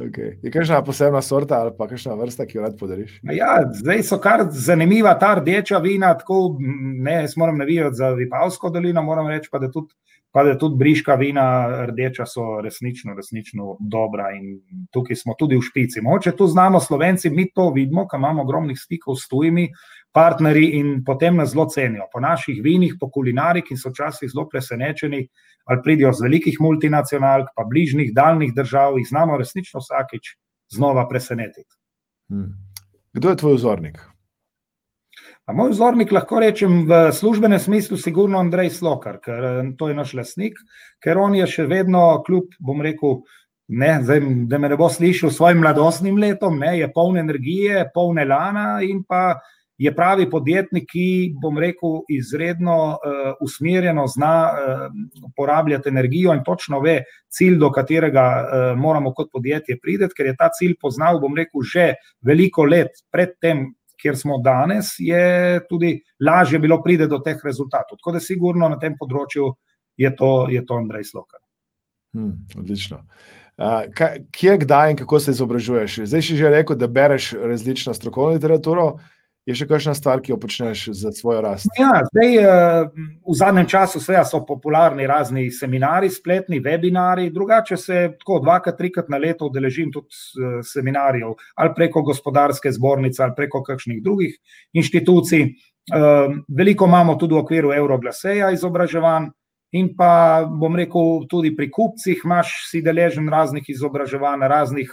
Okay. 0.00 0.38
Je 0.42 0.50
kakšna 0.50 0.80
posebna 0.84 1.20
sorta 1.22 1.58
ali 1.60 1.72
pa 1.78 1.88
kakšna 1.88 2.14
vrsta, 2.16 2.46
ki 2.48 2.58
jo 2.58 2.62
rad 2.64 2.76
podariš? 2.80 3.18
Ja, 3.36 3.58
zdaj 3.74 4.02
so 4.08 4.18
kar 4.22 4.46
zanimiva 4.50 5.12
ta 5.20 5.34
rdeča 5.38 5.78
vina, 5.84 6.12
tako 6.18 6.56
ne, 6.60 7.20
jaz 7.22 7.36
moram 7.36 7.58
navijati 7.60 7.96
za 7.96 8.10
Vipavsko 8.16 8.70
dolino, 8.70 9.02
moram 9.02 9.28
reči 9.28 9.50
pa, 9.52 9.58
da 9.58 9.70
tudi 9.70 9.92
pa 10.30 10.44
da 10.44 10.58
tudi 10.58 10.78
briška 10.78 11.14
vina, 11.18 11.44
rdeča, 11.86 12.26
so 12.26 12.60
resnično, 12.62 13.14
resnično 13.18 13.76
dobra 13.80 14.30
in 14.36 14.60
tukaj 14.94 15.16
smo 15.16 15.34
tudi 15.38 15.58
v 15.58 15.64
špici. 15.66 16.00
Moče 16.02 16.32
tu 16.38 16.46
znamo, 16.46 16.80
slovenci, 16.80 17.30
mi 17.30 17.48
to 17.54 17.70
vidimo, 17.74 18.06
ker 18.08 18.18
imamo 18.18 18.42
ogromnih 18.42 18.78
stikov 18.78 19.18
s 19.18 19.28
tujimi 19.28 19.68
partnerji 20.14 20.70
in 20.78 20.92
potem 21.06 21.36
nas 21.36 21.50
zelo 21.50 21.66
cenijo. 21.70 22.06
Po 22.12 22.20
naših 22.20 22.60
vinih, 22.62 22.94
po 23.00 23.10
kulinariki, 23.10 23.74
ki 23.74 23.78
so 23.78 23.90
včasih 23.90 24.30
zelo 24.30 24.46
presenečeni, 24.48 25.24
ali 25.64 25.82
pridijo 25.82 26.12
z 26.12 26.26
velikih 26.26 26.60
multinacionalk, 26.60 27.50
pa 27.56 27.66
bližnjih, 27.66 28.14
daljnih 28.14 28.54
držav, 28.54 28.98
jih 28.98 29.08
znamo 29.08 29.38
resnično 29.38 29.82
vsakič 29.82 30.34
znova 30.70 31.08
presenetiti. 31.08 31.74
Hmm. 32.30 32.54
Kdo 33.12 33.30
je 33.30 33.36
tvoj 33.36 33.54
vzornik? 33.54 33.98
A 35.48 35.52
moj 35.56 35.72
vzornik 35.72 36.12
lahko 36.12 36.40
rečem 36.42 36.84
v 36.86 37.10
službenem 37.12 37.58
smislu, 37.58 37.96
sigurno 37.98 38.38
Andrej 38.38 38.70
Slokar, 38.76 39.18
ker 39.24 39.44
eh, 39.44 39.60
to 39.78 39.88
je 39.90 39.96
naš 39.98 40.14
lasnik, 40.14 40.58
ker 41.02 41.18
on 41.18 41.34
je 41.34 41.46
še 41.48 41.66
vedno, 41.70 42.22
kljub, 42.26 42.52
bom 42.60 42.82
rekel, 42.84 43.22
ne, 43.70 43.94
zdaj, 44.02 44.20
da 44.50 44.58
me 44.58 44.68
ne 44.70 44.76
bo 44.78 44.90
slišal 44.90 45.32
svojim 45.34 45.62
mladostnim 45.62 46.18
letom, 46.18 46.58
ne, 46.58 46.76
je 46.78 46.90
poln 46.94 47.18
energije, 47.18 47.86
poln 47.94 48.18
elana 48.18 48.82
in 48.86 49.02
pa 49.06 49.40
je 49.80 49.92
pravi 49.96 50.26
podjetnik, 50.30 50.84
ki, 50.90 51.32
bom 51.40 51.56
rekel, 51.58 52.02
izredno 52.12 52.76
uh, 52.92 53.30
usmerjeno 53.40 54.04
zna 54.12 54.34
uh, 54.52 54.82
porabljati 55.36 55.88
energijo 55.88 56.34
in 56.36 56.42
točno 56.44 56.82
ve 56.84 56.98
cilj, 57.32 57.56
do 57.62 57.70
katerega 57.72 58.26
uh, 58.42 58.64
moramo 58.78 59.14
kot 59.16 59.30
podjetje 59.32 59.78
prideti, 59.80 60.14
ker 60.18 60.28
je 60.28 60.36
ta 60.36 60.50
cilj 60.58 60.76
poznal, 60.80 61.22
bom 61.22 61.32
rekel, 61.36 61.64
že 61.64 61.86
veliko 62.20 62.68
let 62.68 63.00
predtem, 63.12 63.70
kjer 64.02 64.16
smo 64.18 64.38
danes, 64.44 64.94
je 64.98 65.60
tudi 65.68 65.94
lažje 66.26 66.58
bilo 66.58 66.80
priti 66.82 67.08
do 67.08 67.20
teh 67.24 67.40
rezultatov. 67.44 67.98
Tako 68.00 68.16
da, 68.16 68.24
sigurno 68.24 68.68
na 68.68 68.78
tem 68.80 68.96
področju 68.98 69.52
je 70.00 70.10
to, 70.16 70.32
je 70.50 70.64
to 70.66 70.80
Andrej 70.80 71.10
Slokar. 71.12 71.40
Hmm, 72.16 72.40
odlično. 72.58 73.04
Uh, 73.60 73.84
kaj, 73.94 74.22
kje, 74.32 74.56
kdaj 74.64 74.90
in 74.90 74.98
kako 75.02 75.20
se 75.20 75.34
izobražuješ? 75.36 75.98
Zdaj 76.08 76.22
si 76.24 76.36
že 76.36 76.50
rekel, 76.50 76.78
da 76.80 76.88
bereš 76.88 77.32
različno 77.36 77.94
strokovno 77.94 78.38
literaturo. 78.38 78.94
Je 79.48 79.54
še 79.56 79.64
kakšna 79.64 79.94
stvar, 79.96 80.20
ki 80.20 80.34
jo 80.34 80.36
počneš 80.40 80.82
za 80.92 81.10
svojo 81.16 81.40
rast? 81.40 81.70
Ja, 81.80 82.02
zdaj, 82.10 82.36
eh, 82.36 82.90
v 83.24 83.36
zadnjem 83.36 83.66
času 83.66 84.00
so 84.00 84.44
popularni 84.44 85.06
razni 85.08 85.50
seminari, 85.50 86.10
spletni 86.10 86.60
webinari, 86.60 87.30
drugače 87.32 87.76
se 87.76 88.12
tako 88.20 88.40
dvakrat, 88.44 88.76
trikrat 88.76 89.08
na 89.08 89.16
leto 89.16 89.48
udeležim 89.48 89.90
tudi 89.92 90.12
eh, 90.12 90.62
seminarjev 90.62 91.34
ali 91.56 91.74
preko 91.74 92.02
gospodarske 92.02 92.72
zbornice 92.72 93.22
ali 93.22 93.32
preko 93.36 93.62
kakšnih 93.62 94.02
drugih 94.02 94.36
inštitucij. 94.72 95.42
Eh, 95.42 96.28
veliko 96.48 96.86
imamo 96.86 97.16
tudi 97.16 97.34
v 97.34 97.38
okviru 97.38 97.72
Euroglaseja 97.72 98.52
izobraževanj. 98.52 99.30
In 99.72 99.92
pa 99.94 100.42
bom 100.50 100.74
rekel, 100.74 101.26
tudi 101.30 101.52
pri 101.54 101.68
kupcih 101.70 102.24
imaš 102.24 102.66
si 102.66 102.80
deležen 102.82 103.28
raznih 103.30 103.68
izobraževanj, 103.70 104.42
raznih 104.50 104.90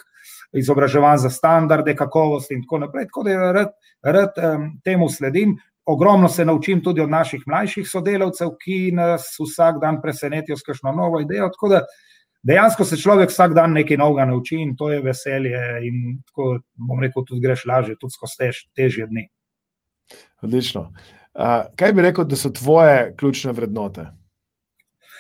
izobraževanj 0.54 1.18
za 1.18 1.30
standarde, 1.30 1.96
kakovosti 1.96 2.54
in 2.56 2.64
tako 2.64 2.80
naprej. 2.86 3.08
Tako 3.10 3.24
da 3.24 3.52
rad, 3.52 3.74
rad 4.04 4.38
um, 4.38 4.70
temu 4.84 5.10
sledim. 5.10 5.58
Ogromno 5.86 6.30
se 6.30 6.46
naučim 6.46 6.84
tudi 6.84 7.02
od 7.02 7.10
naših 7.10 7.44
mlajših 7.48 7.88
sodelavcev, 7.88 8.50
ki 8.64 8.92
nas 8.92 9.30
vsak 9.40 9.80
dan 9.82 10.02
presenetijo 10.02 10.58
s 10.58 10.66
kakšno 10.68 10.92
novo 10.92 11.22
idejo. 11.24 11.48
Tako 11.54 11.70
da 11.70 11.82
dejansko 12.44 12.86
se 12.86 12.98
človek 12.98 13.32
vsak 13.32 13.54
dan 13.56 13.72
nekaj 13.72 13.98
novega 13.98 14.26
nauči 14.28 14.60
in 14.62 14.76
to 14.76 14.92
je 14.92 15.02
veselje. 15.02 15.62
In 15.88 16.20
tako 16.28 16.60
bom 16.76 17.00
rekel, 17.04 17.24
tudi 17.28 17.42
greš 17.44 17.66
lažje, 17.66 17.96
tudi 18.00 18.16
skozi 18.16 18.44
tež, 18.44 18.66
težje 18.76 19.08
dni. 19.08 19.28
Odlično. 20.44 20.90
Uh, 21.38 21.68
kaj 21.78 21.94
bi 21.94 22.02
rekel, 22.02 22.26
da 22.26 22.36
so 22.36 22.50
tvoje 22.50 23.14
ključne 23.18 23.52
vrednote? 23.54 24.08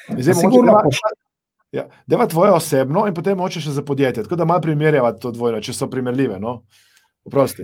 Zdaj, 0.08 0.34
Sigurno, 0.34 0.72
mogoče, 0.72 1.16
Ja, 1.72 1.88
Deva 2.08 2.28
tvoje 2.28 2.52
osebno 2.52 3.08
in 3.08 3.16
potem 3.16 3.40
hočeš 3.40 3.68
še 3.68 3.72
za 3.80 3.84
podjetje. 3.84 4.24
Tako 4.24 4.36
da 4.40 4.46
malo 4.46 4.64
primerjava 4.64 5.12
to 5.20 5.32
dvojno, 5.36 5.60
če 5.62 5.76
so 5.76 5.90
primerljive. 5.92 6.40
No? 6.40 6.62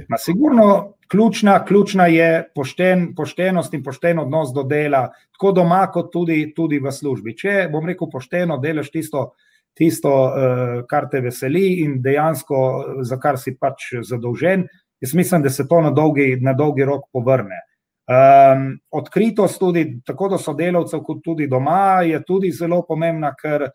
Ma, 0.09 0.17
sigurno, 0.19 0.93
ključna, 1.07 1.65
ključna 1.65 2.09
je 2.11 2.43
pošten, 2.55 3.13
poštenost 3.15 3.73
in 3.73 3.83
pošten 3.83 4.19
odnos 4.19 4.51
do 4.51 4.65
dela, 4.67 5.05
tako 5.37 5.53
doma, 5.55 5.85
kot 5.87 6.09
tudi, 6.11 6.51
tudi 6.55 6.81
v 6.83 6.91
službi. 6.91 7.35
Če 7.39 7.53
bom 7.71 7.87
rekel 7.87 8.09
pošteno, 8.11 8.57
delaš 8.59 8.91
tisto, 8.91 9.29
tisto 9.77 10.11
uh, 10.11 10.73
kar 10.89 11.07
te 11.11 11.23
veseli 11.23 11.79
in 11.85 12.01
dejansko 12.03 12.59
za 13.07 13.17
kar 13.23 13.39
si 13.39 13.55
pač 13.55 13.93
zadolžen, 14.03 14.67
jaz 14.99 15.13
mislim, 15.15 15.47
da 15.47 15.49
se 15.49 15.63
to 15.67 15.79
na 15.81 15.93
dolgi, 15.95 16.33
na 16.43 16.51
dolgi 16.53 16.83
rok 16.83 17.07
povrne. 17.15 17.63
Um, 18.03 18.65
odkritost 18.91 19.59
tudi 19.59 19.85
tako 20.05 20.33
do 20.33 20.37
sodelavcev, 20.37 20.99
kot 21.07 21.21
tudi 21.23 21.47
doma, 21.47 22.01
je 22.03 22.19
tudi 22.27 22.51
zelo 22.51 22.81
pomembna, 22.87 23.31
ker 23.39 23.69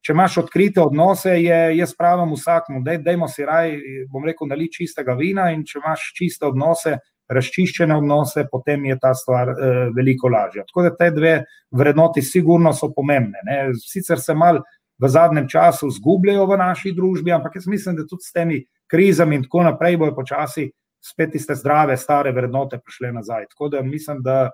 če 0.00 0.14
imaš 0.14 0.38
odkrite 0.44 0.80
odnose, 0.80 1.34
je 1.42 1.58
jaz 1.76 1.92
pravim 1.98 2.32
vsakmu, 2.32 2.80
da 2.86 2.96
dajmo 3.02 3.28
si 3.28 3.44
raj, 3.44 3.74
bom 4.08 4.24
rekel, 4.24 4.48
nali 4.48 4.70
čistega 4.72 5.12
vina 5.18 5.50
in 5.52 5.66
če 5.68 5.82
imaš 5.82 6.06
čiste 6.16 6.48
odnose, 6.48 6.96
razčiščene 7.28 7.92
odnose, 7.92 8.46
potem 8.48 8.86
je 8.88 8.96
ta 9.02 9.12
stvar 9.12 9.52
uh, 9.52 9.68
veliko 9.92 10.30
lažja. 10.32 10.64
Tako 10.64 10.86
da 10.86 10.94
te 10.96 11.10
dve 11.12 11.34
vrednoti 11.76 12.22
sigurno 12.24 12.72
so 12.72 12.88
pomembne. 12.96 13.42
Ne? 13.44 13.58
Sicer 13.76 14.22
se 14.22 14.32
mal 14.32 14.62
v 14.98 15.10
zadnjem 15.12 15.44
času 15.48 15.90
zgubljajo 15.92 16.46
v 16.48 16.56
naši 16.56 16.94
družbi, 16.96 17.34
ampak 17.36 17.60
jaz 17.60 17.68
mislim, 17.68 17.98
da 18.00 18.06
tudi 18.08 18.24
s 18.24 18.32
temi 18.32 18.62
krizami 18.88 19.36
in 19.36 19.44
tako 19.44 19.66
naprej 19.68 19.98
bojo 20.00 20.14
počasi 20.16 20.70
spet 21.00 21.32
tiste 21.32 21.54
zdrave, 21.54 21.96
stare 21.96 22.32
vrednote 22.32 22.78
prišle 22.78 23.12
nazaj. 23.12 23.46
Tako 23.50 23.68
da 23.68 23.82
mislim, 23.82 24.22
da 24.22 24.50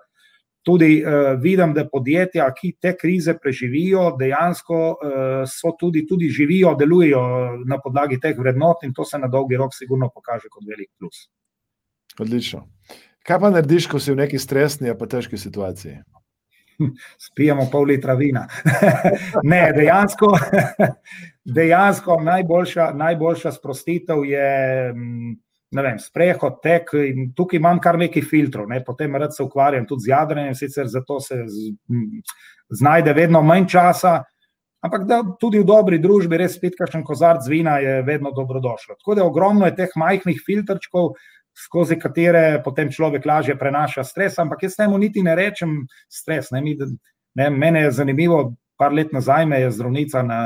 tudi 0.65 1.03
uh, 1.05 1.39
vidim, 1.41 1.73
da 1.73 1.85
podjetja, 1.89 2.47
ki 2.57 2.71
te 2.81 2.95
krize 2.97 3.35
preživijo, 3.37 4.09
dejansko 4.19 4.79
uh, 4.89 5.43
so 5.49 5.75
tudi, 5.79 6.05
tudi 6.09 6.29
živijo, 6.29 6.73
delujejo 6.79 7.21
na 7.69 7.77
podlagi 7.83 8.19
teh 8.19 8.37
vrednot 8.37 8.83
in 8.83 8.93
to 8.93 9.05
se 9.05 9.19
na 9.21 9.27
dolgi 9.27 9.57
rok 9.61 9.75
sigurno 9.77 10.09
pokaže 10.13 10.49
kot 10.49 10.65
velik 10.67 10.89
plus. 10.99 11.27
Odlično. 12.19 12.65
Kaj 13.25 13.39
pa 13.39 13.49
narediš, 13.49 13.87
ko 13.89 13.99
si 13.99 14.13
v 14.13 14.21
neki 14.23 14.39
stresni, 14.41 14.93
pa 14.97 15.05
težki 15.09 15.37
situaciji? 15.37 15.99
Spijemo 17.29 17.67
pol 17.71 17.87
litra 17.89 18.13
vina. 18.17 18.47
ne, 19.51 19.61
dejansko, 19.75 20.33
dejansko 21.57 22.19
najboljša, 22.25 22.91
najboljša 22.93 23.51
sprostitev 23.51 24.25
je. 24.25 24.49
Ne 25.71 25.81
vem, 25.81 25.97
sprehod, 25.99 26.59
tek. 26.63 26.91
Tukaj 27.35 27.57
imam 27.57 27.79
kar 27.81 27.97
nekaj 27.97 28.23
filtrov, 28.29 28.69
ne? 28.69 28.83
potem 28.85 29.15
rad 29.15 29.33
se 29.35 29.43
ukvarjam 29.43 29.87
tudi 29.89 30.05
z 30.05 30.13
jadranjem, 30.13 30.55
sicer 30.55 30.87
zato 30.87 31.19
se 31.19 31.41
z, 31.47 31.71
m, 31.89 32.21
znajde 32.69 33.13
vedno 33.13 33.41
manj 33.41 33.65
časa. 33.73 34.19
Ampak 34.85 35.07
da 35.09 35.23
tudi 35.41 35.57
v 35.59 35.65
dobri 35.65 35.97
družbi, 35.97 36.37
res 36.37 36.59
spet, 36.59 36.75
kakšen 36.77 37.01
kozarc 37.03 37.47
vina 37.49 37.79
je 37.81 38.03
vedno 38.05 38.29
dobrodošlo. 38.31 38.99
Tako 38.99 39.15
da 39.17 39.25
ogromno 39.25 39.65
je 39.65 39.73
teh 39.79 39.95
majhnih 39.97 40.43
filtrčkov, 40.45 41.15
skozi 41.55 41.97
katere 41.97 42.61
potem 42.63 42.91
človek 42.91 43.25
lažje 43.25 43.55
prenaša 43.57 44.03
stres. 44.05 44.37
Ampak 44.39 44.67
jaz 44.67 44.75
temu 44.77 44.99
niti 45.01 45.23
ne 45.23 45.33
rečem 45.35 45.87
stres. 46.11 46.51
Ne, 46.53 46.61
mi, 46.61 46.75
ne, 47.35 47.49
mene 47.49 47.87
je 47.87 47.95
zanimivo, 47.97 48.43
par 48.77 48.93
let 48.93 49.13
nazaj 49.15 49.45
me 49.45 49.61
je 49.61 49.71
zdravnica 49.71 50.21
na 50.23 50.39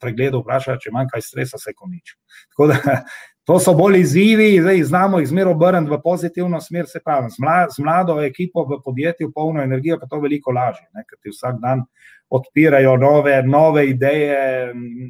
pregledu 0.00 0.40
vprašala, 0.40 0.78
če 0.80 0.94
manj 0.94 1.10
kaj 1.12 1.26
stresa, 1.26 1.58
se 1.58 1.74
komič. 1.74 2.14
Tako 2.54 2.70
da 2.72 3.02
To 3.48 3.56
so 3.56 3.72
bolj 3.72 4.00
izzivi, 4.00 4.60
zdaj 4.60 4.82
znamo 4.84 5.18
jih 5.18 5.28
zmeraj 5.28 5.54
obrniti 5.54 5.90
v 5.90 5.96
pozitivno 6.04 6.60
smer, 6.60 6.84
se 6.86 7.00
pravi, 7.04 7.30
z, 7.32 7.40
mla, 7.40 7.54
z 7.72 7.80
mlado 7.80 8.18
ekipo 8.20 8.66
v 8.68 8.76
podjetju, 8.84 9.30
polno 9.32 9.62
energijo, 9.62 9.96
pa 10.00 10.06
to 10.06 10.18
veliko 10.20 10.52
lažje, 10.52 10.84
ker 10.92 11.16
ti 11.22 11.32
vsak 11.32 11.56
dan 11.62 11.86
odpirajo 12.28 12.98
nove, 13.00 13.38
nove 13.42 13.86
ideje 13.88 14.42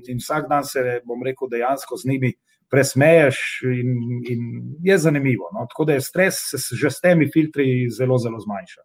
in 0.06 0.22
vsak 0.22 0.46
dan 0.48 0.62
se, 0.64 1.00
bom 1.04 1.24
rekel, 1.26 1.50
dejansko 1.50 1.98
z 1.98 2.12
njimi 2.12 2.30
presmeješ 2.70 3.40
in, 3.74 3.90
in 4.30 4.46
je 4.86 4.98
zanimivo. 4.98 5.50
No? 5.54 5.66
Tako 5.66 5.88
da 5.90 5.98
je 5.98 6.06
stres 6.06 6.38
že 6.78 6.90
s 6.94 7.00
temi 7.00 7.26
filtri 7.32 7.90
zelo, 7.90 8.18
zelo 8.22 8.38
zmanjša. 8.38 8.82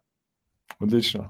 Odlično. 0.80 1.28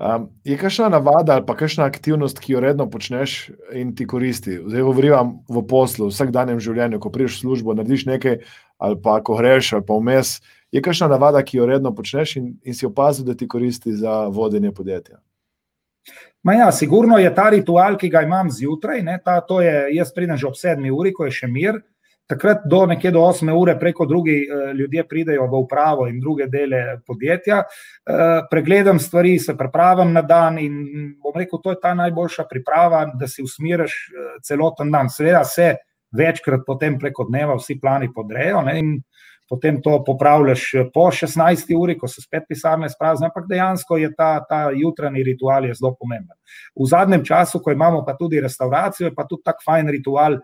Um, 0.00 0.30
je 0.44 0.56
kakšna 0.56 0.88
navada 0.88 1.34
ali 1.36 1.44
pa 1.46 1.52
kakšna 1.56 1.84
aktivnost, 1.84 2.38
ki 2.40 2.54
jo 2.54 2.60
redno 2.60 2.86
počneš 2.90 3.50
in 3.76 3.92
ti 3.96 4.06
koristi? 4.08 4.56
Zdaj 4.64 4.82
govorim 4.82 5.34
v 5.44 5.60
poslu, 5.68 6.06
v 6.08 6.14
vsakdanjem 6.14 6.60
življenju, 6.60 7.00
ko 7.04 7.12
prideš 7.12 7.36
v 7.36 7.40
službo, 7.42 7.74
narediš 7.76 8.06
nekaj, 8.08 8.38
ali 8.80 8.96
pa 9.04 9.18
ko 9.20 9.36
greš, 9.36 9.74
ali 9.76 9.84
pa 9.84 9.98
vmes. 10.00 10.38
Je 10.72 10.80
kakšna 10.80 11.10
navada, 11.12 11.42
ki 11.44 11.58
jo 11.58 11.66
redno 11.68 11.92
počneš 11.92 12.38
in, 12.40 12.54
in 12.64 12.78
si 12.78 12.88
opazil, 12.88 13.26
da 13.28 13.36
ti 13.36 13.48
koristi 13.48 13.92
za 13.92 14.22
vodenje 14.32 14.72
podjetja? 14.72 15.20
Ma 16.42 16.56
ja, 16.56 16.72
sigurno 16.72 17.18
je 17.20 17.34
ta 17.36 17.50
ritual, 17.52 18.00
ki 18.00 18.08
ga 18.08 18.24
imam 18.24 18.48
zjutraj. 18.48 19.02
Ne, 19.04 19.18
ta, 19.20 19.42
je, 19.60 19.74
jaz 19.98 20.14
pridem 20.16 20.40
že 20.40 20.48
ob 20.48 20.56
sedmi 20.56 20.88
uri, 20.88 21.12
ko 21.12 21.28
je 21.28 21.36
še 21.42 21.50
mir. 21.52 21.82
Takrat 22.30 22.62
do 22.70 22.84
nekje 22.86 23.10
do 23.10 23.24
osme 23.26 23.52
ure 23.52 23.74
preko 23.78 24.06
drugih 24.06 24.42
eh, 24.46 24.72
ljudje 24.78 25.02
pridejo 25.08 25.48
v 25.50 25.62
upravo 25.64 26.06
in 26.06 26.20
druge 26.20 26.46
dele 26.46 27.00
podjetja. 27.06 27.62
Eh, 27.64 28.46
pregledam 28.50 28.98
stvari, 28.98 29.38
se 29.38 29.56
pripravim 29.58 30.12
na 30.12 30.22
dan 30.22 30.58
in 30.58 30.76
bom 31.22 31.34
rekel, 31.34 31.58
to 31.62 31.74
je 31.74 31.80
ta 31.82 31.94
najboljša 31.94 32.46
priprava, 32.50 33.04
da 33.14 33.26
si 33.28 33.42
usmeriš 33.42 33.92
eh, 33.92 34.36
celoten 34.46 34.90
dan. 34.94 35.10
Seveda 35.10 35.44
se 35.44 35.74
večkrat 36.16 36.62
potem 36.66 36.98
preko 36.98 37.26
dneva 37.26 37.58
vsi 37.58 37.80
plani 37.82 38.12
podrejo. 38.14 38.62
Ne, 38.62 38.78
potem 39.50 39.80
to 39.82 39.96
popravljaš 40.06 40.62
po 40.94 41.08
16 41.10 41.74
uri, 41.74 41.96
ko 41.98 42.08
se 42.08 42.22
spet 42.22 42.46
pisarne 42.48 42.88
sprazne, 42.88 43.26
ampak 43.26 43.48
dejansko 43.50 43.98
je 43.98 44.12
ta, 44.14 44.28
ta 44.46 44.60
jutranji 44.70 45.24
ritual 45.26 45.66
zelo 45.74 45.96
pomemben. 45.98 46.36
V 46.78 46.86
zadnjem 46.86 47.24
času, 47.26 47.58
ko 47.58 47.74
imamo 47.74 48.04
pa 48.06 48.14
tudi 48.14 48.40
restauracijo, 48.40 49.08
je 49.08 49.14
pa 49.14 49.26
tudi 49.26 49.42
tak 49.50 49.64
fajn 49.66 49.90
ritual, 49.90 50.38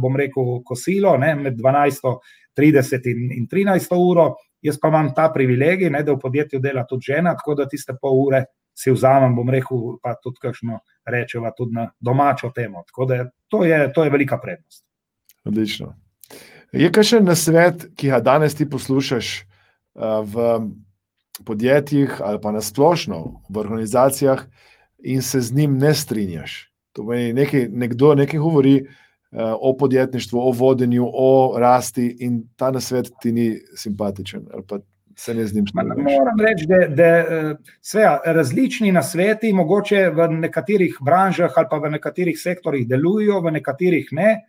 bom 0.00 0.16
rekel, 0.16 0.62
kosilo 0.64 1.16
ne, 1.20 1.34
med 1.36 1.60
12.30 1.60 3.10
in, 3.12 3.28
in 3.36 3.46
13. 3.50 3.92
uro. 3.98 4.32
Jaz 4.62 4.78
pa 4.78 4.88
imam 4.92 5.08
ta 5.14 5.26
privilegij, 5.34 5.90
ne, 5.90 6.04
da 6.06 6.14
v 6.14 6.22
podjetju 6.22 6.60
dela 6.62 6.84
tudi 6.88 7.10
žena, 7.10 7.34
tako 7.34 7.56
da 7.58 7.66
tiste 7.68 7.96
pol 7.98 8.20
ure 8.28 8.44
si 8.74 8.92
vzamem, 8.92 9.34
bom 9.36 9.50
rekel, 9.50 9.96
pa 10.02 10.14
tudi 10.22 10.40
kakšno 10.40 10.78
rečeva 11.08 11.52
tudi 11.56 11.76
na 11.76 11.88
domačo 12.00 12.52
temo. 12.54 12.84
Tako 12.86 13.06
da 13.10 13.18
to 13.48 13.64
je, 13.64 13.92
to 13.92 14.04
je 14.04 14.10
velika 14.10 14.38
prednost. 14.40 14.84
Odlično. 15.44 15.92
Je 16.72 16.88
kaj 16.92 17.04
še 17.04 17.20
na 17.20 17.36
svet, 17.36 17.90
ki 17.98 18.14
ga 18.14 18.22
danes 18.24 18.56
ti 18.56 18.64
poslušaš 18.68 19.32
v 19.92 20.46
podjetjih 21.44 22.20
ali 22.24 22.40
pa 22.40 22.52
na 22.52 22.62
splošno 22.64 23.18
v 23.48 23.58
organizacijah 23.60 24.46
in 25.04 25.22
se 25.22 25.40
z 25.40 25.52
njim 25.52 25.76
ne 25.78 25.94
strinjaš? 25.94 26.71
To 26.92 27.02
pomeni, 27.02 27.32
nekaj, 27.32 27.68
nekdo 27.72 28.14
nekaj 28.14 28.40
govori 28.40 28.84
o 29.32 29.76
podjetništvu, 29.76 30.40
o 30.40 30.50
vodenju, 30.52 31.06
o 31.08 31.54
rasti 31.58 32.16
in 32.20 32.42
ta 32.56 32.70
na 32.70 32.80
svet 32.80 33.08
ti 33.22 33.32
ni 33.32 33.54
simpatičen 33.76 34.44
se 35.16 35.34
ne 35.34 35.46
z 35.46 35.54
njim 35.54 35.66
strinjaš. 35.66 35.96
Moram 35.96 36.40
reči, 36.40 36.66
da, 36.66 36.78
da 36.88 37.54
sve, 37.80 38.18
različni 38.24 38.92
na 38.92 39.02
sveti, 39.02 39.52
mogoče 39.52 40.08
v 40.14 40.28
nekaterih 40.28 40.96
branžah 41.00 41.52
ali 41.56 41.66
pa 41.70 41.76
v 41.76 41.90
nekaterih 41.90 42.38
sektorjih 42.38 42.88
delujejo, 42.88 43.40
v 43.40 43.52
nekaterih 43.58 44.08
ne. 44.12 44.40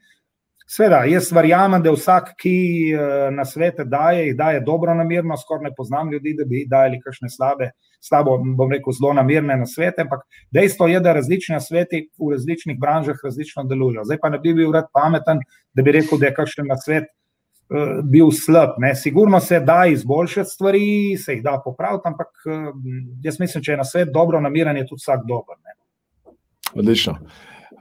Sveda, 0.67 1.03
jaz 1.05 1.27
verjamem, 1.35 1.81
da 1.83 1.91
vsak, 1.91 2.33
ki 2.39 2.55
eh, 2.95 3.31
na 3.35 3.45
svete 3.45 3.83
daje, 3.85 4.27
jih 4.27 4.37
daje 4.37 4.61
dobro 4.63 4.93
namirno, 4.95 5.37
skoraj 5.37 5.63
ne 5.63 5.73
poznam 5.77 6.11
ljudi, 6.11 6.35
da 6.37 6.45
bi 6.47 6.63
dajali 6.69 7.01
kakšne 7.03 7.29
slabe, 7.29 7.71
slabo, 8.01 8.37
bom 8.57 8.71
rekel, 8.71 8.95
zelo 8.95 9.13
namirne 9.13 9.57
na 9.59 9.67
svete, 9.67 10.05
ampak 10.05 10.23
dejstvo 10.51 10.87
je, 10.87 10.99
da 11.03 11.13
različni 11.13 11.59
sveti 11.61 12.05
v 12.19 12.31
različnih 12.31 12.79
branžah 12.79 13.19
različno 13.23 13.63
delujejo. 13.67 14.07
Zdaj 14.07 14.21
pa 14.21 14.29
ne 14.29 14.39
bi 14.39 14.53
bil 14.53 14.71
rad 14.71 14.87
pameten, 14.93 15.43
da 15.73 15.83
bi 15.83 15.91
rekel, 15.91 16.19
da 16.19 16.31
je 16.31 16.37
kakšen 16.39 16.67
na 16.67 16.77
svet 16.79 17.11
uh, 17.11 17.99
bil 18.03 18.31
slab. 18.31 18.79
Ne. 18.79 18.95
Sigurno 18.95 19.39
se 19.39 19.59
da 19.59 19.85
izboljšati 19.91 20.49
stvari, 20.49 21.17
se 21.17 21.37
jih 21.37 21.43
da 21.43 21.59
popraviti, 21.65 22.07
ampak 22.07 22.31
uh, 22.47 22.69
jaz 23.23 23.39
mislim, 23.39 23.63
če 23.63 23.71
je 23.71 23.81
na 23.83 23.87
svet 23.87 24.11
dobro 24.13 24.41
namiren, 24.41 24.77
je 24.77 24.87
tudi 24.87 25.03
vsak 25.03 25.27
dober. 25.27 25.59
Ne. 25.63 25.77
Odlično. 26.75 27.17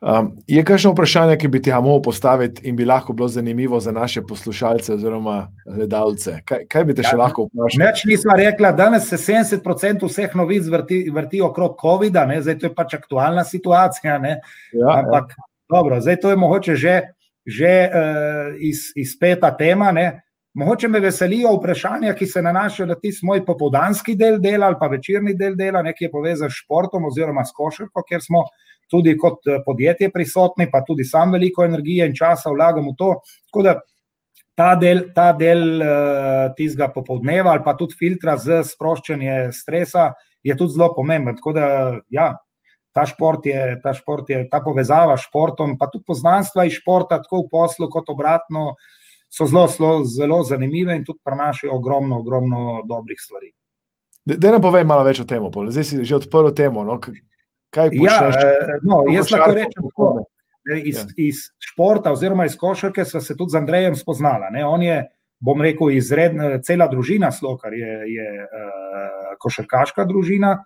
Um, 0.03 0.33
je 0.47 0.65
kakšno 0.67 0.91
vprašanje, 0.97 1.37
ki 1.39 1.49
bi 1.49 1.61
ti 1.63 1.71
ga 1.71 1.79
mogel 1.81 2.01
postaviti 2.03 2.65
in 2.67 2.75
bi 2.77 2.85
lahko 2.85 3.13
bilo 3.13 3.29
zanimivo 3.29 3.79
za 3.81 3.93
naše 3.93 4.23
poslušalce 4.27 4.95
oziroma 4.95 5.53
gledalce? 5.67 6.41
Kaj, 6.45 6.65
kaj 6.67 6.85
bi 6.85 6.97
te 6.99 7.05
še 7.07 7.13
ja, 7.15 7.21
lahko 7.21 7.45
vprašali? 7.47 7.85
Neč 7.85 8.03
nismo 8.11 8.35
rekli, 8.37 8.73
da 8.77 8.89
se 9.01 9.17
70% 9.17 10.09
vseh 10.09 10.35
novic 10.35 10.67
vrti, 10.67 11.05
vrti 11.15 11.45
okrog 11.47 11.77
COVID-a, 11.79 12.27
zdaj 12.41 12.59
to 12.59 12.67
je 12.67 12.75
pač 12.75 12.97
aktualna 12.99 13.45
situacija. 13.47 14.19
Ja, 14.19 14.97
Ampak 14.97 15.37
ja. 15.39 15.47
dobro, 15.71 16.01
zdaj 16.03 16.19
to 16.19 16.35
je 16.35 16.37
mogoče 16.37 16.75
že, 16.75 16.99
že 17.47 17.73
uh, 17.87 18.59
iz, 18.59 18.91
izpeta 18.99 19.55
tema. 19.57 19.93
Ne? 19.93 20.25
Mogoče 20.55 20.89
me 20.89 21.01
veselijo 21.01 21.55
vprašanja, 21.57 22.13
ki 22.15 22.27
se 22.29 22.43
nanašajo 22.43 22.87
na 22.87 22.95
tisti 23.01 23.27
moj 23.27 23.41
popoldanski 23.45 24.15
del 24.21 24.37
dela 24.41 24.67
ali 24.69 24.77
pa 24.81 24.87
večerni 24.93 25.33
del 25.35 25.55
dela, 25.57 25.81
nekaj 25.83 26.11
povezan 26.13 26.51
s 26.51 26.61
športom 26.61 27.07
oziroma 27.09 27.45
s 27.45 27.55
košarko, 27.57 28.05
ker 28.09 28.21
smo 28.21 28.45
tudi 28.93 29.15
kot 29.17 29.49
eh, 29.49 29.63
podjetje 29.65 30.11
prisotni, 30.13 30.69
pa 30.71 30.83
tudi 30.85 31.05
sam 31.09 31.33
veliko 31.33 31.65
energije 31.65 32.07
in 32.07 32.15
časa 32.15 32.53
vlagam 32.53 32.91
v 32.91 32.95
to. 32.99 33.15
Tako 33.49 33.65
da 33.65 33.79
ta 34.55 34.75
del, 34.77 35.07
ta 35.17 35.31
del 35.33 35.81
uh, 35.81 36.51
tistega 36.57 36.91
popoldneva 36.93 37.55
ali 37.55 37.63
pa 37.65 37.73
tudi 37.73 37.97
filtra 37.97 38.37
za 38.37 38.61
sproščanje 38.69 39.49
stresa 39.57 40.11
je 40.45 40.57
tudi 40.59 40.77
zelo 40.77 40.91
pomemben. 40.95 41.39
Tako 41.39 41.55
da, 41.57 41.69
ja. 42.11 42.33
Ta 42.93 43.07
šport, 43.09 43.47
je, 43.49 43.79
ta 43.81 43.95
šport 43.97 44.29
je 44.29 44.43
ta 44.53 44.59
povezava 44.61 45.15
s 45.17 45.25
športom, 45.25 45.79
pa 45.81 45.87
tudi 45.89 46.05
poznanstva 46.05 46.67
iz 46.69 46.75
športa, 46.77 47.23
tako 47.23 47.47
v 47.47 47.49
poslu, 47.49 47.87
kot 47.89 48.11
obratno, 48.13 48.75
so 49.33 49.47
zelo, 49.47 49.67
zelo, 49.67 50.05
zelo 50.05 50.43
zanimive 50.45 50.97
in 50.97 51.05
tudi 51.05 51.21
prenašajo 51.25 51.73
ogromno, 51.75 52.19
ogromno 52.19 52.83
dobrih 52.89 53.17
stvari. 53.21 53.53
Da 54.25 54.53
ne 54.53 54.61
povem 54.61 54.87
malo 54.87 55.07
več 55.07 55.23
o 55.23 55.27
tem, 55.27 55.47
zdaj 55.69 55.85
si 55.85 56.05
že 56.05 56.19
odprl 56.19 56.53
temo. 56.55 56.85
No? 56.85 56.99
Kaj 57.73 57.89
ja, 57.97 58.19
eh, 58.29 58.75
no, 58.85 59.01
jaz 59.11 59.33
lahko 59.33 59.55
rečem, 59.57 59.89
da 60.69 60.77
iz, 60.77 61.01
ja. 61.01 61.07
iz 61.17 61.41
športa 61.59 62.13
oziroma 62.13 62.45
iz 62.47 62.59
košarke 62.61 63.07
sva 63.09 63.23
se 63.25 63.35
tudi 63.37 63.57
z 63.57 63.63
Andrejem 63.63 63.97
spoznala. 63.97 64.53
Ne? 64.53 64.67
On 64.69 64.85
je, 64.85 65.01
bom 65.41 65.65
rekel, 65.65 65.91
izredna, 65.97 66.53
cela 66.63 66.87
družina 66.93 67.33
Slokar 67.33 67.73
je, 67.75 67.97
je 68.13 68.29
uh, 68.45 69.33
košarkaška 69.41 70.05
družina. 70.07 70.59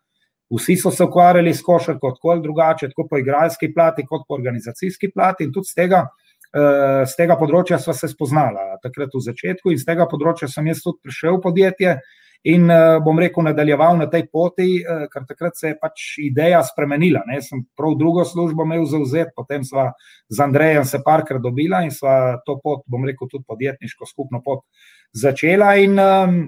Vsi 0.53 0.77
so 0.79 0.91
se 0.91 1.07
ukvarjali 1.07 1.55
s 1.55 1.63
košarko, 1.65 2.13
tako 2.19 2.35
ali 2.35 2.43
drugače, 2.43 2.91
tako 2.91 3.07
po 3.11 3.19
igralski 3.23 3.71
plati, 3.75 4.05
kot 4.07 4.27
po 4.29 4.35
organizacijski 4.35 5.15
plati. 5.15 5.47
In 5.47 5.55
tudi 5.55 5.71
z 5.71 5.79
tega, 5.81 6.03
uh, 6.11 6.26
z 6.57 7.17
tega 7.19 7.35
področja 7.37 7.77
sva 7.83 7.93
se 7.93 8.09
spoznala 8.09 8.79
takrat 8.83 9.13
v 9.13 9.21
začetku, 9.21 9.73
in 9.73 9.81
z 9.81 9.85
tega 9.85 10.07
področja 10.09 10.49
sem 10.49 10.71
jaz 10.71 10.81
tudi 10.85 11.03
prišel 11.05 11.37
v 11.37 11.45
podjetje. 11.45 11.99
In 12.47 12.69
uh, 12.71 13.01
bom 13.03 13.19
rekel, 13.19 13.43
nadaljeval 13.43 13.97
na 13.99 14.07
tej 14.07 14.29
poti, 14.31 14.79
uh, 14.79 15.07
ker 15.11 15.25
takrat 15.27 15.57
se 15.59 15.73
je 15.73 15.77
pač 15.81 16.05
ideja 16.23 16.61
spremenila. 16.63 17.25
Ne? 17.27 17.41
Sem 17.43 17.65
prav 17.75 17.97
drugo 17.99 18.23
službo 18.29 18.63
imel 18.63 18.85
zauzet, 18.87 19.33
potem 19.35 19.65
sva 19.67 19.89
z 20.31 20.45
Andrejem 20.45 20.87
se 20.87 21.01
parkrat 21.03 21.43
dobila 21.43 21.83
in 21.83 21.91
sva 21.91 22.37
to 22.47 22.61
pot, 22.63 22.85
bom 22.87 23.03
rekel, 23.09 23.27
tudi 23.33 23.49
podjetniško 23.51 24.07
skupno 24.07 24.43
pot 24.45 24.63
začela. 25.11 25.73
In 25.83 25.99
um, 25.99 26.39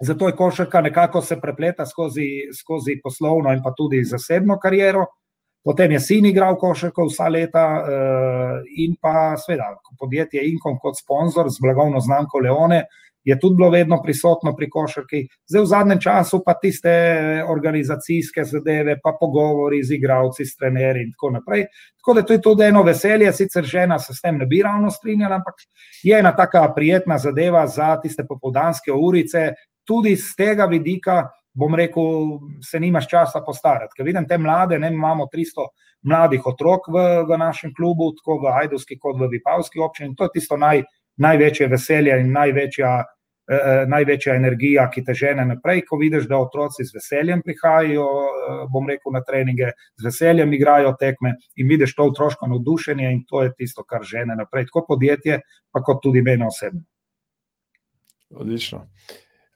zato 0.00 0.32
je 0.32 0.36
košarka 0.40 0.82
nekako 0.88 1.22
se 1.22 1.38
prepleta 1.40 1.86
skozi, 1.86 2.50
skozi 2.50 2.98
poslovno 3.04 3.54
in 3.54 3.62
pa 3.62 3.70
tudi 3.76 4.02
zasebno 4.04 4.58
kariero. 4.58 5.06
Potem 5.66 5.96
je 5.96 6.00
sin 6.00 6.26
igral 6.26 6.54
košarko 6.60 7.08
vsa 7.08 7.26
leta 7.28 7.64
uh, 7.74 8.60
in 8.78 8.94
pa 9.02 9.34
seveda 9.34 9.72
podjetje 9.98 10.44
Inkom 10.52 10.78
kot 10.78 10.94
sponzor 11.00 11.50
z 11.50 11.58
blagovno 11.64 12.00
znamko 12.00 12.38
Leone 12.38 12.84
je 13.26 13.38
tudi 13.38 13.56
bilo 13.56 13.70
vedno 13.70 13.98
prisotno 14.02 14.52
pri 14.56 14.68
košarki, 14.70 15.24
zdaj 15.50 15.62
v 15.62 15.66
zadnjem 15.66 16.00
času 16.00 16.38
pa 16.46 16.54
tiste 16.62 16.92
organizacijske 17.50 18.44
zadeve, 18.46 19.00
pa 19.02 19.16
pogovori 19.20 19.80
z 19.84 19.96
igravci, 19.96 20.46
s 20.46 20.54
trenerji 20.56 21.02
in 21.08 21.10
tako 21.10 21.32
naprej. 21.34 21.64
Tako 21.98 22.14
da 22.14 22.22
to 22.22 22.36
je 22.36 22.42
tudi 22.42 22.64
eno 22.68 22.84
veselje, 22.86 23.32
sicer 23.32 23.66
žena 23.66 23.98
se 23.98 24.14
s 24.14 24.22
tem 24.22 24.38
ne 24.38 24.46
bi 24.46 24.62
ravno 24.62 24.90
strinjala, 24.94 25.40
ampak 25.40 25.66
je 26.02 26.18
ena 26.18 26.36
taka 26.36 26.62
prijetna 26.74 27.18
zadeva 27.18 27.66
za 27.66 27.96
tiste 28.02 28.22
popoldanske 28.28 28.94
urice, 28.94 29.48
tudi 29.84 30.14
z 30.16 30.36
tega 30.38 30.70
vidika. 30.70 31.24
Bom 31.56 31.74
rekel, 31.74 32.36
se 32.60 32.80
nimaš 32.80 33.08
časa 33.08 33.40
postarati. 33.46 33.94
Ker 33.96 34.04
vidim 34.04 34.26
te 34.28 34.38
mlade, 34.38 34.78
ne 34.78 34.90
imamo 34.92 35.28
300 35.32 35.66
mladih 36.06 36.46
otrok 36.46 36.90
v, 36.92 37.04
v 37.28 37.38
našem 37.40 37.72
klubu, 37.74 38.12
tako 38.18 38.38
v 38.44 38.52
Hajdovski, 38.52 38.98
kot 39.00 39.16
v 39.20 39.30
Vipavski 39.32 39.80
občini. 39.80 40.14
To 40.16 40.28
je 40.28 40.36
tisto 40.36 40.60
naj, 40.60 40.84
največje 41.16 41.70
veselje 41.72 42.20
in 42.20 42.32
največja 42.36 42.92
Eh, 43.46 43.54
eh, 43.54 43.84
največja 43.86 44.34
energija, 44.34 44.88
ki 44.90 45.04
te 45.06 45.14
žene 45.14 45.44
naprej, 45.46 45.84
ko 45.86 45.96
vidiš, 46.00 46.24
da 46.26 46.40
otroci 46.42 46.82
z 46.84 46.96
veseljem 46.96 47.44
prihajajo, 47.46 48.06
eh, 48.06 48.62
bom 48.72 48.88
rekel, 48.90 49.12
na 49.14 49.20
treninge, 49.22 49.68
z 49.94 50.06
veseljem 50.08 50.52
igrajo 50.52 50.96
tekme 50.98 51.36
in 51.54 51.68
vidiš 51.70 51.94
to 51.94 52.08
otroško 52.10 52.48
navdušenje 52.50 53.12
in 53.12 53.22
to 53.28 53.44
je 53.44 53.52
tisto, 53.54 53.84
kar 53.84 54.02
žene 54.02 54.34
naprej, 54.34 54.66
tako 54.66 54.82
podjetje, 54.88 55.38
pa 55.70 55.82
kot 55.82 56.02
tudi 56.02 56.22
mene 56.26 56.46
osebno. 56.46 56.82
Odlično. 58.34 58.82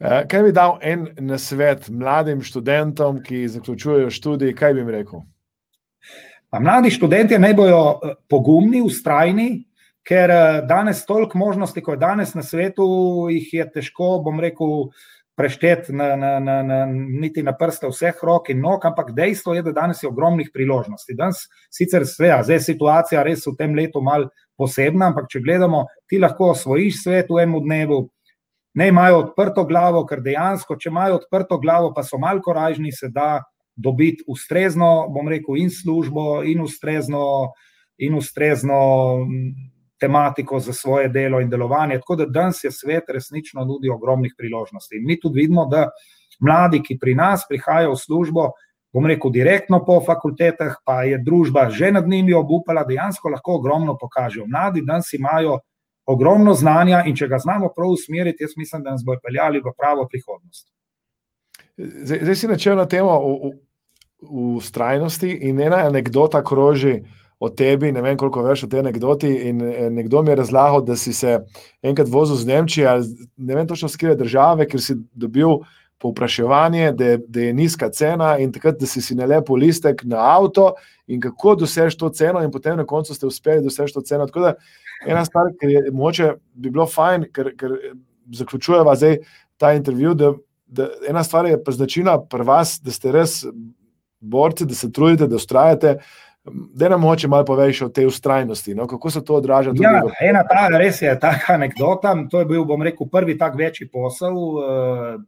Eh, 0.01 0.23
kaj 0.29 0.43
bi 0.47 0.53
dal 0.57 0.79
en 0.81 1.03
nasvet 1.29 1.91
mladim 1.93 2.41
študentom, 2.41 3.19
ki 3.21 3.43
zaključujejo 3.53 4.09
študij, 4.11 4.55
kaj 4.57 4.73
bi 4.73 4.81
jim 4.81 4.89
rekel? 4.89 5.27
Pa 6.49 6.61
mladi 6.61 6.91
študenti 6.91 7.39
naj 7.39 7.53
bojo 7.55 7.81
eh, 7.93 8.15
pogumni, 8.29 8.81
ustrajni, 8.81 9.67
ker 10.09 10.33
eh, 10.33 10.61
danes 10.69 11.05
toliko 11.05 11.39
možnosti, 11.39 11.83
kot 11.85 11.99
je 11.99 12.01
danes 12.01 12.33
na 12.35 12.43
svetu, 12.43 12.87
jih 13.29 13.53
je 13.59 13.67
težko, 13.75 14.15
bom 14.25 14.41
rekel, 14.41 14.89
prešteti 15.37 15.93
na, 15.97 16.15
na, 16.17 16.31
na, 16.41 16.55
na, 16.63 16.79
niti 16.93 17.43
na 17.45 17.53
prste 17.57 17.89
vseh 17.89 18.17
rok 18.25 18.49
in 18.53 18.61
nog, 18.61 18.85
ampak 18.85 19.13
dejstvo 19.17 19.55
je, 19.57 19.63
da 19.69 19.73
danes 19.73 20.03
je 20.03 20.09
ogromnih 20.09 20.49
priložnosti. 20.53 21.17
Danes 21.17 21.45
sicer 21.73 22.05
sveja, 22.09 22.41
zdaj 22.45 22.59
je 22.59 22.65
situacija 22.67 23.23
res 23.25 23.45
v 23.49 23.55
tem 23.57 23.77
letu 23.77 24.01
mal 24.05 24.27
posebna, 24.61 25.11
ampak 25.13 25.29
če 25.33 25.41
gledamo, 25.45 25.87
ti 26.09 26.21
lahko 26.21 26.51
osvojiš 26.55 27.03
svet 27.05 27.33
v 27.33 27.45
enem 27.45 27.65
dnevu, 27.65 28.03
ne 28.75 28.89
imajo 28.89 29.19
odprto 29.19 29.65
glavo, 29.65 30.05
ker 30.07 30.23
dejansko, 30.23 30.77
če 30.77 30.91
imajo 30.91 31.19
odprto 31.21 31.59
glavo, 31.59 31.93
pa 31.95 32.05
so 32.07 32.19
malo 32.19 32.43
koražni, 32.45 32.93
se 32.93 33.09
da 33.09 33.43
dobiti 33.77 34.25
ustrezno, 34.29 35.09
bom 35.11 35.29
rekel, 35.29 35.57
in 35.59 35.71
službo, 35.71 36.43
in 36.45 36.61
ustrezno, 36.63 37.25
in 37.99 38.15
ustrezno 38.15 38.79
tematiko 40.01 40.59
za 40.59 40.73
svoje 40.73 41.09
delo 41.09 41.41
in 41.41 41.51
delovanje. 41.51 41.99
Tako 42.01 42.17
da 42.17 42.27
danes 42.27 42.65
je 42.65 42.73
svet 42.73 43.09
resnično 43.09 43.65
nudi 43.65 43.91
ogromnih 43.91 44.35
priložnosti. 44.39 44.97
In 44.97 45.07
mi 45.07 45.21
tudi 45.21 45.41
vidimo, 45.41 45.67
da 45.67 45.89
mladi, 46.41 46.81
ki 46.83 46.99
pri 46.99 47.15
nas 47.15 47.45
prihajajo 47.49 47.93
v 47.93 48.01
službo, 48.01 48.51
bom 48.93 49.07
rekel, 49.07 49.31
direktno 49.31 49.83
po 49.85 50.01
fakultetah, 50.07 50.81
pa 50.85 51.03
je 51.05 51.19
družba 51.23 51.69
že 51.71 51.93
nad 51.93 52.09
njimi 52.09 52.35
obupala, 52.35 52.85
dejansko 52.85 53.29
lahko 53.29 53.59
ogromno 53.61 53.97
pokažejo. 54.01 54.47
Mladi 54.47 54.83
danes 54.87 55.13
imajo 55.13 55.61
ogromno 56.11 56.55
znanja 56.55 57.05
in 57.07 57.17
če 57.17 57.29
ga 57.31 57.39
znamo 57.39 57.71
prav 57.77 57.95
usmeriti, 57.95 58.45
jaz 58.45 58.57
mislim, 58.57 58.83
da 58.83 58.95
nas 58.97 59.05
bo 59.07 59.17
peljali 59.23 59.63
v 59.63 59.73
pravo 59.79 60.07
prihodnost. 60.11 60.69
Zdaj, 61.79 62.19
zdaj 62.23 62.37
si 62.37 62.51
načel 62.51 62.77
na 62.77 62.87
temo 62.91 63.17
v 64.21 64.61
strajnosti 64.61 65.31
in 65.49 65.61
ena 65.61 65.85
anekdota 65.89 66.43
kroži 66.45 67.01
o 67.41 67.49
tebi, 67.49 67.93
ne 67.93 68.03
vem, 68.05 68.19
koliko 68.21 68.43
veš 68.45 68.67
o 68.67 68.69
tej 68.69 68.83
anekdoti. 68.85 69.31
In 69.49 69.63
eh, 69.65 69.91
nekdo 69.91 70.23
mi 70.23 70.35
je 70.35 70.41
razlagal, 70.43 70.85
da 70.85 70.97
si 70.97 71.13
se 71.17 71.39
enkrat 71.83 72.09
vozil 72.09 72.37
z 72.37 72.47
Nemčijo, 72.47 72.99
ne 73.37 73.57
vem 73.57 73.69
točno 73.69 73.89
skire 73.89 74.15
države, 74.15 74.69
ker 74.69 74.83
si 74.85 74.99
dobil 75.13 75.63
povpraševanje, 76.01 76.93
da, 76.93 77.17
da 77.29 77.41
je 77.41 77.53
nizka 77.53 77.91
cena 77.93 78.39
in 78.39 78.53
takrat, 78.53 78.79
da 78.81 78.87
si 78.87 79.03
si 79.05 79.15
nalepo 79.15 79.57
listek 79.57 80.03
na 80.09 80.21
avto 80.37 80.73
in 81.07 81.21
kako 81.21 81.55
dosež 81.65 81.97
to 81.97 82.09
ceno, 82.09 82.41
in 82.45 82.51
potem 82.51 82.79
na 82.79 82.87
koncu 82.87 83.15
ste 83.15 83.27
uspeli 83.27 83.65
doseči 83.65 83.95
to 83.95 84.01
ceno. 84.01 84.27
Tako 84.27 84.41
da 84.41 84.55
ena 85.07 85.25
stvar, 85.25 85.53
ki 85.61 85.73
je 85.73 85.83
moče, 85.93 86.33
bi 86.55 86.71
bilo 86.71 86.87
fajn, 86.87 87.29
ker, 87.35 87.53
ker 87.59 87.77
zaključujeva 88.33 88.95
zdaj 88.97 89.19
ta 89.61 89.73
intervju. 89.77 90.15
Da, 90.15 90.33
da 90.67 90.89
ena 91.09 91.25
stvar 91.25 91.51
je 91.51 91.59
pa 91.65 91.73
značilna 91.75 92.17
pri 92.31 92.47
vas, 92.49 92.79
da 92.83 92.95
ste 92.95 93.13
res 93.13 93.43
borci, 94.21 94.65
da 94.65 94.75
se 94.75 94.93
trudite, 94.93 95.27
da 95.27 95.37
ustrajate. 95.37 95.99
Da 96.75 96.89
nam 96.89 97.03
moče 97.05 97.29
malo 97.29 97.45
poveš 97.45 97.83
o 97.83 97.89
tej 97.93 98.07
ustrajnosti, 98.09 98.75
no? 98.75 98.87
kako 98.89 99.11
se 99.11 99.21
to 99.25 99.35
odraža? 99.37 99.75
Ja, 99.77 99.99
v... 100.05 100.15
ena 100.25 100.41
ta, 100.49 100.69
res 100.73 101.03
je 101.03 101.13
ta 101.21 101.35
anekdota. 101.53 102.15
To 102.31 102.41
je 102.41 102.49
bil, 102.49 102.65
bom 102.65 102.83
rekel, 102.83 103.09
prvi 103.13 103.37
tak 103.39 103.59
večji 103.59 103.91
posel, 103.93 104.39
uh, 104.39 105.21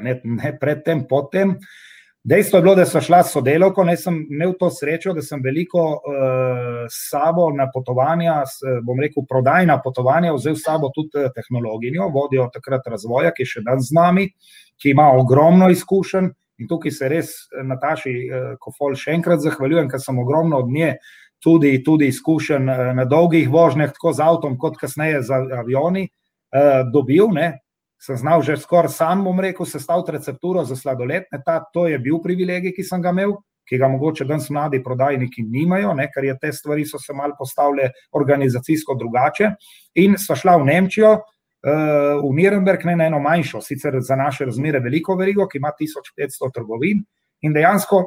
ne, 0.00 0.20
ne 0.24 0.56
predtem, 0.60 1.06
potem. 1.08 1.56
Dejstvo 2.28 2.58
je 2.58 2.62
bilo, 2.62 2.74
da 2.74 2.84
sem 2.84 3.00
šla 3.00 3.22
s 3.24 3.32
sodelovko, 3.32 3.84
ne 3.86 3.94
sem 3.96 4.16
imel 4.30 4.52
to 4.58 4.68
srečo, 4.74 5.14
da 5.16 5.22
sem 5.22 5.40
veliko 5.40 5.84
uh, 5.96 6.82
sabo 6.92 7.46
na 7.56 7.68
potovanja, 7.72 8.42
s, 8.46 8.58
bom 8.84 9.00
rekel, 9.00 9.24
prodajna 9.28 9.78
potovanja, 9.84 10.34
vzel 10.36 10.58
s 10.58 10.66
sabo 10.66 10.90
tudi 10.94 11.22
eh, 11.22 11.30
tehnologijo, 11.34 12.10
vodijo 12.12 12.50
takrat 12.52 12.90
razvoja, 12.90 13.30
ki 13.32 13.46
je 13.46 13.52
še 13.54 13.64
dan 13.64 13.80
z 13.80 13.96
nami, 13.96 14.26
ki 14.82 14.92
ima 14.92 15.08
ogromno 15.16 15.70
izkušenj. 15.72 16.28
In 16.58 16.66
tukaj 16.66 16.92
se 16.92 17.08
res 17.10 17.30
eh, 17.30 17.62
Nataši 17.66 18.12
eh, 18.26 18.50
Kofol 18.60 18.96
še 18.98 19.14
enkrat 19.14 19.42
zahvaljujem, 19.44 19.88
ker 19.90 20.02
sem 20.02 20.18
ogromno 20.18 20.58
od 20.64 20.72
nje 20.74 20.96
tudi, 21.44 21.76
tudi 21.86 22.10
izkušen 22.10 22.68
eh, 22.68 22.84
na 22.98 23.06
dolgih 23.06 23.48
vožnjah, 23.52 23.92
tako 23.94 24.12
z 24.12 24.26
avtom, 24.26 24.58
kot 24.58 24.78
kasneje 24.80 25.22
z 25.28 25.42
avioni, 25.62 26.08
dobil. 26.92 27.28
Ne. 27.36 27.58
Sem 27.98 28.16
znal 28.16 28.42
že 28.46 28.56
skoraj 28.56 28.92
sam, 28.94 29.24
bom 29.26 29.40
rekel, 29.40 29.66
sestaviti 29.66 30.14
recepturo 30.14 30.64
za 30.64 30.76
sladoled. 30.76 31.26
Ta, 31.44 31.60
to 31.74 31.88
je 31.88 31.98
bil 31.98 32.20
privilegij, 32.22 32.72
ki 32.76 32.84
sem 32.86 33.02
ga 33.02 33.10
imel, 33.10 33.34
ki 33.68 33.78
ga 33.78 33.88
mogoče 33.90 34.24
danes 34.24 34.48
mladi 34.50 34.80
prodajniki 34.84 35.42
nimajo, 35.42 35.92
ne, 35.98 36.08
ker 36.14 36.24
je 36.24 36.36
te 36.40 36.52
stvari 36.52 36.86
so 36.86 37.00
se 37.02 37.12
mal 37.12 37.34
postavile 37.38 37.90
organizacijsko 38.16 38.94
drugače. 38.98 39.50
In 40.00 40.16
sva 40.18 40.36
šla 40.38 40.56
v 40.62 40.68
Nemčijo, 40.70 41.10
uh, 41.18 42.22
v 42.22 42.30
Nürnberg, 42.38 42.86
ne 42.86 42.96
na 42.96 43.08
eno 43.10 43.20
manjšo, 43.20 43.60
sicer 43.60 43.98
za 44.00 44.16
naše 44.16 44.46
razmere 44.48 44.80
veliko 44.80 45.18
verigo, 45.18 45.48
ki 45.48 45.58
ima 45.58 45.74
1500 45.80 46.52
trgovin. 46.54 47.02
In 47.42 47.52
dejansko 47.52 48.04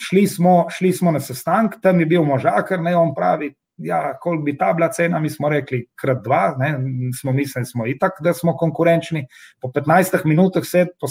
šli 0.00 0.26
smo, 0.26 0.66
šli 0.70 0.92
smo 0.92 1.12
na 1.12 1.20
sestank, 1.20 1.80
tam 1.82 2.00
je 2.00 2.06
bil 2.06 2.24
možakar, 2.24 2.80
ne 2.80 2.96
on 2.96 3.14
pravi. 3.14 3.50
Ja, 3.82 4.18
koliko 4.20 4.42
bi 4.44 4.56
ta 4.58 4.72
bila 4.76 4.90
cena, 4.92 5.18
mi 5.20 5.30
smo 5.30 5.48
rekli, 5.48 5.86
krat 5.96 6.18
dva, 6.24 6.54
ne, 6.58 6.74
smo 7.20 7.32
mislili, 7.32 7.66
smo 7.66 7.86
itak, 7.86 8.18
da 8.20 8.34
smo 8.36 8.56
konkurenčni. 8.56 9.24
Po 9.60 9.70
15 9.72 10.26
minutah, 10.28 10.66
sed, 10.66 10.92
po 11.00 11.08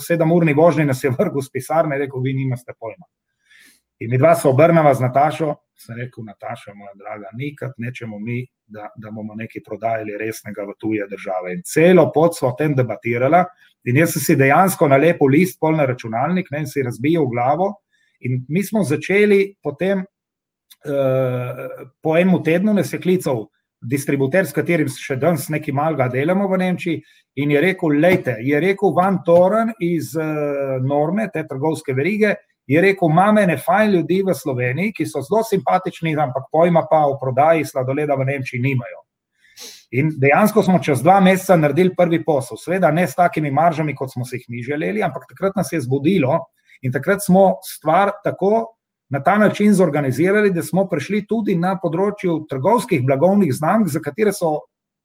sedemurni 0.00 0.52
vožnji, 0.52 0.84
nas 0.84 1.04
je 1.04 1.10
vrgel 1.10 1.40
z 1.40 1.52
pisarne 1.52 1.98
rekel: 1.98 2.20
Vi 2.20 2.34
nimate 2.36 2.76
pojma. 2.78 3.08
In 4.00 4.10
mi 4.10 4.18
dva 4.18 4.34
se 4.34 4.48
obrnava 4.48 4.94
z 4.94 5.04
Natašo, 5.04 5.54
sem 5.80 5.96
rekel: 5.96 6.24
Nataša, 6.24 6.74
moja 6.74 6.92
draga, 6.94 7.32
nikad 7.36 7.72
nečemo 7.78 8.18
mi 8.18 8.44
da, 8.66 8.90
da 8.96 9.10
bomo 9.10 9.34
nekaj 9.34 9.62
prodajali 9.66 10.16
resnega 10.20 10.64
v 10.68 10.76
tuje 10.78 11.06
države. 11.08 11.54
In 11.56 11.62
celo 11.64 12.10
pot 12.14 12.36
smo 12.36 12.52
o 12.52 12.56
tem 12.58 12.76
debatirali, 12.76 13.42
in 13.84 14.00
jaz 14.00 14.14
sem 14.14 14.24
si 14.24 14.36
dejansko 14.36 14.88
na 14.88 14.96
lepo 15.00 15.28
list, 15.28 15.58
pol 15.60 15.76
na 15.76 15.88
računalnik, 15.88 16.48
ne, 16.52 16.64
in 16.64 16.68
si 16.68 16.84
razbijal 16.84 17.28
glavo. 17.32 17.74
In 18.20 18.44
mi 18.48 18.64
smo 18.64 18.84
začeli 18.84 19.54
potem, 19.62 20.04
po 20.84 22.16
enem 22.16 22.42
tednu, 22.44 22.74
ne 22.74 22.84
se 22.84 23.00
klical 23.00 23.46
distributer, 23.80 24.44
s 24.46 24.52
katerim 24.52 24.88
še 24.92 25.16
danes 25.20 25.48
nekaj 25.52 25.74
malega 25.74 26.08
delamo 26.12 26.48
v 26.48 26.60
Nemčiji. 26.60 27.02
In 27.40 27.50
je 27.54 27.60
rekel: 27.60 27.96
Lejte, 28.00 28.36
je 28.44 28.60
rekel 28.60 28.92
Van 28.96 29.20
Toren 29.24 29.72
iz 29.80 30.14
uh, 30.18 30.78
Norme, 30.84 31.30
te 31.32 31.46
trgovske 31.48 31.94
verige 31.96 32.34
je 32.70 32.80
rekel, 32.80 33.08
imamo 33.10 33.46
ne 33.46 33.56
fajn 33.58 33.90
ljudi 33.90 34.22
v 34.22 34.34
Sloveniji, 34.34 34.92
ki 34.94 35.06
so 35.06 35.22
zelo 35.26 35.42
simpatični, 35.42 36.12
ampak 36.14 36.46
pojma 36.52 36.84
pa 36.90 37.00
o 37.10 37.16
prodaji 37.18 37.64
sladoleda 37.66 38.14
v 38.14 38.28
Nemčiji 38.28 38.62
nimajo. 38.62 39.02
In 39.98 40.12
dejansko 40.22 40.62
smo 40.62 40.78
čez 40.78 41.02
dva 41.02 41.18
meseca 41.20 41.56
naredili 41.58 41.96
prvi 41.98 42.20
posel, 42.24 42.60
seveda 42.62 42.92
ne 42.94 43.08
s 43.10 43.18
takimi 43.18 43.50
maržami, 43.50 43.94
kot 43.98 44.12
smo 44.12 44.24
si 44.24 44.38
jih 44.38 44.44
mi 44.48 44.62
želeli, 44.62 45.02
ampak 45.02 45.26
takrat 45.32 45.58
nas 45.58 45.72
je 45.72 45.80
zbudilo 45.82 46.38
in 46.82 46.94
takrat 46.94 47.24
smo 47.24 47.56
stvar 47.66 48.12
tako 48.24 48.68
na 49.10 49.22
ta 49.22 49.38
način 49.38 49.74
zorganizirali, 49.74 50.52
da 50.54 50.62
smo 50.62 50.86
prišli 50.88 51.24
tudi 51.26 51.56
na 51.58 51.74
področju 51.82 52.44
trgovskih 52.50 53.02
blagovnih 53.06 53.52
znamk, 53.54 53.88
za 53.90 54.00
katere 54.00 54.32
so 54.32 54.60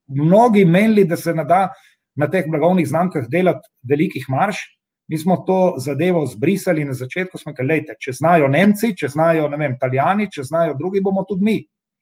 mnogi 0.06 0.64
menili, 0.64 1.04
da 1.04 1.16
se 1.16 1.34
ne 1.34 1.44
da 1.44 1.68
na 2.16 2.30
teh 2.30 2.46
blagovnih 2.48 2.86
znamkah 2.88 3.26
delati 3.28 3.66
velikih 3.82 4.28
marš, 4.28 4.62
Mi 5.08 5.18
smo 5.18 5.36
to 5.36 5.74
zadevo 5.78 6.26
zbrisali 6.26 6.84
na 6.84 6.92
začetku, 6.92 7.38
smo 7.38 7.52
rekli, 7.58 7.84
da 7.86 7.94
če 8.00 8.12
znajo 8.12 8.48
Nemci, 8.48 8.94
če 8.96 9.08
znajo 9.08 9.48
vem, 9.48 9.76
Italijani, 9.76 10.30
če 10.30 10.42
znajo 10.42 10.74
drugi, 10.74 11.00
bomo 11.00 11.22
tudi 11.28 11.44
mi. 11.44 11.56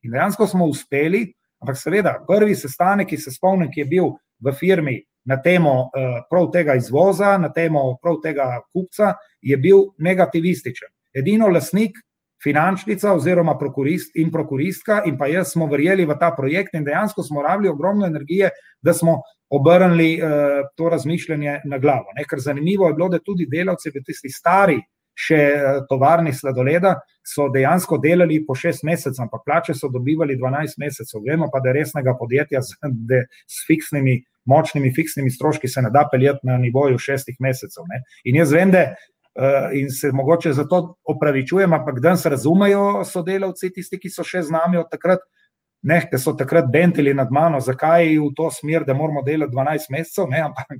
In 0.04 0.12
dejansko 0.12 0.46
smo 0.48 0.64
uspeli, 0.72 1.26
ampak 1.60 1.76
seveda, 1.76 2.14
prvi 2.28 2.56
sestanek, 2.56 3.10
ki 3.12 3.18
se 3.20 3.32
spomnim, 3.32 3.68
ki 3.72 3.82
je 3.82 3.90
bil 3.90 4.08
v 4.40 4.54
firmi 4.56 4.96
na 5.28 5.36
temo 5.40 5.74
uh, 5.84 6.16
prav 6.30 6.48
tega 6.52 6.78
izvoza, 6.80 7.36
na 7.40 7.52
temo 7.52 7.98
prav 8.00 8.18
tega 8.24 8.48
kupca, 8.72 9.14
je 9.40 9.56
bil 9.60 9.90
negativističen. 9.98 10.92
Edino 11.14 11.48
lasnik, 11.48 11.98
finančnica 12.44 13.12
oziroma 13.14 13.54
prokurist 13.58 14.16
in 14.20 14.30
prokuristka 14.32 15.02
in 15.08 15.16
pa 15.18 15.28
jaz 15.30 15.54
smo 15.54 15.68
verjeli 15.70 16.04
v 16.04 16.16
ta 16.20 16.32
projekt 16.36 16.74
in 16.74 16.84
dejansko 16.84 17.22
smo 17.22 17.42
rabili 17.42 17.70
ogromno 17.72 18.06
energije, 18.06 18.50
da 18.82 18.92
smo 18.92 19.20
obrnili 19.50 20.18
uh, 20.18 20.28
to 20.76 20.88
razmišljanje 20.88 21.60
na 21.64 21.78
glavo. 21.78 22.12
Ne? 22.16 22.24
Ker 22.28 22.40
zanimivo 22.40 22.88
je 22.88 22.94
bilo, 22.94 23.08
da 23.08 23.18
tudi 23.18 23.46
delavci, 23.50 23.92
tisti 24.04 24.28
stari, 24.28 24.80
še 25.14 25.40
uh, 25.54 25.80
tovarni 25.88 26.32
sladoleda, 26.34 26.96
so 27.24 27.46
dejansko 27.54 27.98
delali 28.02 28.40
po 28.46 28.56
šest 28.58 28.82
mesecev, 28.84 29.22
ampak 29.24 29.44
plače 29.46 29.76
so 29.78 29.88
dobivali 29.88 30.36
12 30.36 30.80
mesecev. 30.82 31.22
Vemo 31.24 31.48
pa, 31.52 31.62
da 31.62 31.70
je 31.70 31.78
resnega 31.78 32.16
podjetja 32.18 32.60
z, 32.66 33.22
s 33.46 33.64
fiksnimi, 33.68 34.18
močnimi 34.50 34.90
fiksnimi 34.92 35.30
stroški 35.30 35.70
se 35.70 35.82
ne 35.82 35.92
da 35.94 36.04
peljati 36.10 36.44
na 36.44 36.58
nivoju 36.60 36.98
šestih 36.98 37.36
mesecev. 37.40 37.86
Ne? 37.88 38.02
In 38.24 38.42
jaz 38.42 38.52
vem, 38.52 38.74
da. 38.74 38.88
Uh, 39.34 39.72
in 39.74 39.88
se 39.90 40.12
mogoče 40.14 40.52
zato 40.54 40.94
opravičujem, 41.10 41.72
ampak 41.72 41.98
danes 42.00 42.22
razumejo 42.26 43.02
sodelavci, 43.04 43.72
tisti, 43.74 43.98
ki 43.98 44.10
so 44.10 44.22
še 44.22 44.44
z 44.46 44.54
nami 44.54 44.78
od 44.78 44.86
takrat, 44.92 45.24
ne, 45.82 45.98
ki 46.06 46.20
so 46.22 46.36
takrat 46.38 46.68
bentili 46.70 47.14
nad 47.14 47.32
mano, 47.34 47.58
zakaj 47.60 48.06
je 48.06 48.20
v 48.20 48.28
to 48.36 48.46
smer, 48.54 48.86
da 48.86 48.94
moramo 48.94 49.24
delati 49.26 49.50
12 49.50 49.90
mesecev, 49.90 50.30
ne, 50.30 50.44
ampak 50.46 50.70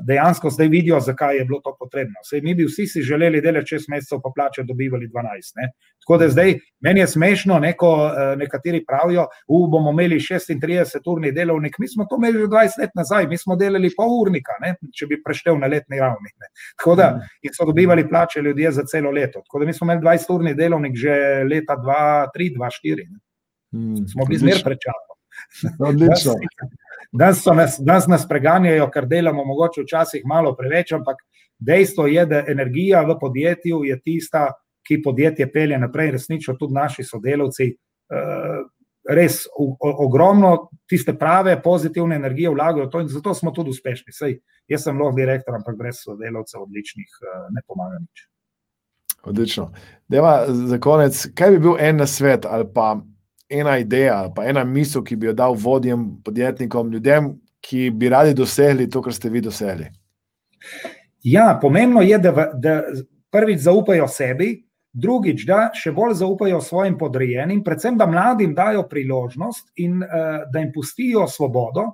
dejansko 0.00 0.50
zdaj 0.50 0.68
vidijo, 0.68 1.00
zakaj 1.00 1.36
je 1.36 1.44
bilo 1.44 1.60
to 1.64 1.76
potrebno. 1.78 2.14
Sej 2.24 2.40
mi 2.40 2.54
bi 2.54 2.64
vsi 2.64 2.86
si 2.86 3.02
želeli 3.02 3.40
delati 3.40 3.74
6 3.74 3.84
mesecev, 3.88 4.20
pa 4.24 4.30
plače 4.34 4.62
dobivali 4.62 5.08
12. 5.08 5.52
Ne? 5.56 5.70
Tako 6.00 6.18
da 6.18 6.28
zdaj 6.28 6.54
meni 6.80 7.00
je 7.00 7.06
smešno, 7.06 7.58
neko, 7.58 8.12
nekateri 8.36 8.84
pravijo, 8.86 9.26
da 9.48 9.68
bomo 9.70 9.90
imeli 9.90 10.16
36-urni 10.16 11.32
delovnik. 11.32 11.76
Mi 11.78 11.88
smo 11.88 12.04
to 12.04 12.16
imeli 12.16 12.38
že 12.38 12.46
20 12.46 12.80
let 12.80 12.90
nazaj, 12.94 13.26
mi 13.26 13.38
smo 13.38 13.56
delali 13.56 13.90
pol 13.96 14.20
urnika, 14.22 14.56
ne? 14.60 14.74
če 14.94 15.06
bi 15.06 15.22
preštel 15.22 15.58
na 15.58 15.66
letni 15.66 16.00
ravni. 16.00 16.32
Ne? 16.40 16.48
Tako 16.78 16.94
da 16.94 17.10
so 17.56 17.66
dobivali 17.66 18.08
plače 18.08 18.40
ljudje 18.40 18.72
za 18.72 18.82
celo 18.82 19.10
leto. 19.10 19.42
Tako 19.44 19.58
da 19.58 19.66
mi 19.66 19.72
smo 19.72 19.84
imeli 19.84 20.06
20-urni 20.06 20.54
delovnik 20.54 20.96
že 20.96 21.44
leta 21.50 21.76
2003-2004. 21.76 23.08
Hmm, 23.72 24.08
smo 24.08 24.24
bili 24.24 24.38
zmer 24.38 24.62
prečasno. 24.64 25.14
Odlično. 25.88 26.34
Danes 27.12 27.44
nas, 27.46 27.78
danes 27.80 28.06
nas 28.06 28.26
preganjajo, 28.28 28.88
ker 28.92 29.06
delamo 29.08 29.44
mogoče 29.44 29.82
včasih 29.82 30.24
malo 30.28 30.54
preveč, 30.56 30.92
ampak 30.92 31.22
dejstvo 31.58 32.06
je, 32.06 32.26
da 32.26 32.44
energija 32.48 33.02
v 33.08 33.16
podjetju 33.20 33.84
je 33.84 34.00
tista, 34.00 34.50
ki 34.86 35.02
podjetje 35.02 35.46
pelje 35.52 35.78
naprej, 35.78 36.10
resnično 36.16 36.56
tudi 36.56 36.74
naši 36.74 37.04
sodelavci. 37.04 37.72
Uh, 38.08 38.66
res 39.08 39.46
ogromno 39.80 40.68
tiste 40.88 41.14
prave, 41.16 41.54
pozitivne 41.62 42.16
energije 42.16 42.50
vlagajo 42.52 42.86
v 42.86 42.90
to 42.92 43.00
in 43.00 43.08
zato 43.08 43.34
smo 43.34 43.52
tudi 43.56 43.72
uspešni. 43.72 44.12
Sej, 44.12 44.38
jaz 44.68 44.84
sem 44.84 45.00
lahko 45.00 45.16
direktor, 45.16 45.56
ampak 45.56 45.76
brez 45.76 46.02
sodelavcev 46.04 46.64
odličnih 46.66 47.08
uh, 47.22 47.46
ne 47.54 47.64
pomaga 47.66 48.00
nič. 48.02 48.26
Odlično. 49.28 49.70
Deva, 50.08 50.44
za 50.48 50.78
konec, 50.78 51.24
kaj 51.34 51.50
bi 51.56 51.62
bil 51.64 51.76
en 51.80 52.04
svet 52.06 52.46
ali 52.46 52.68
pa 52.74 52.98
ena 53.48 53.78
ideja, 53.78 54.28
pa 54.34 54.44
ena 54.48 54.64
misel, 54.64 55.02
ki 55.04 55.16
bi 55.16 55.30
jo 55.30 55.34
dal 55.36 55.56
vodjem, 55.56 56.06
podjetnikom, 56.24 56.92
ljudem, 56.92 57.32
ki 57.64 57.90
bi 57.90 58.08
radi 58.12 58.34
dosegli 58.36 58.88
to, 58.90 59.02
kar 59.02 59.14
ste 59.14 59.30
vi 59.32 59.40
dosegli? 59.40 59.88
Ja, 61.26 61.58
pomembno 61.60 62.02
je, 62.02 62.18
da, 62.18 62.50
da 62.54 62.80
prvič 63.32 63.64
zaupajo 63.64 64.06
sebi, 64.08 64.52
drugič, 64.92 65.44
da 65.48 65.68
še 65.76 65.92
bolj 65.94 66.16
zaupajo 66.22 66.60
svojim 66.64 66.96
podrejenim, 66.98 67.62
predvsem, 67.64 67.98
da 67.98 68.06
mladim 68.08 68.54
dajo 68.56 68.86
priložnost 68.88 69.70
in 69.82 70.02
uh, 70.02 70.44
da 70.52 70.62
jim 70.62 70.72
pustijo 70.74 71.26
svobodo, 71.28 71.90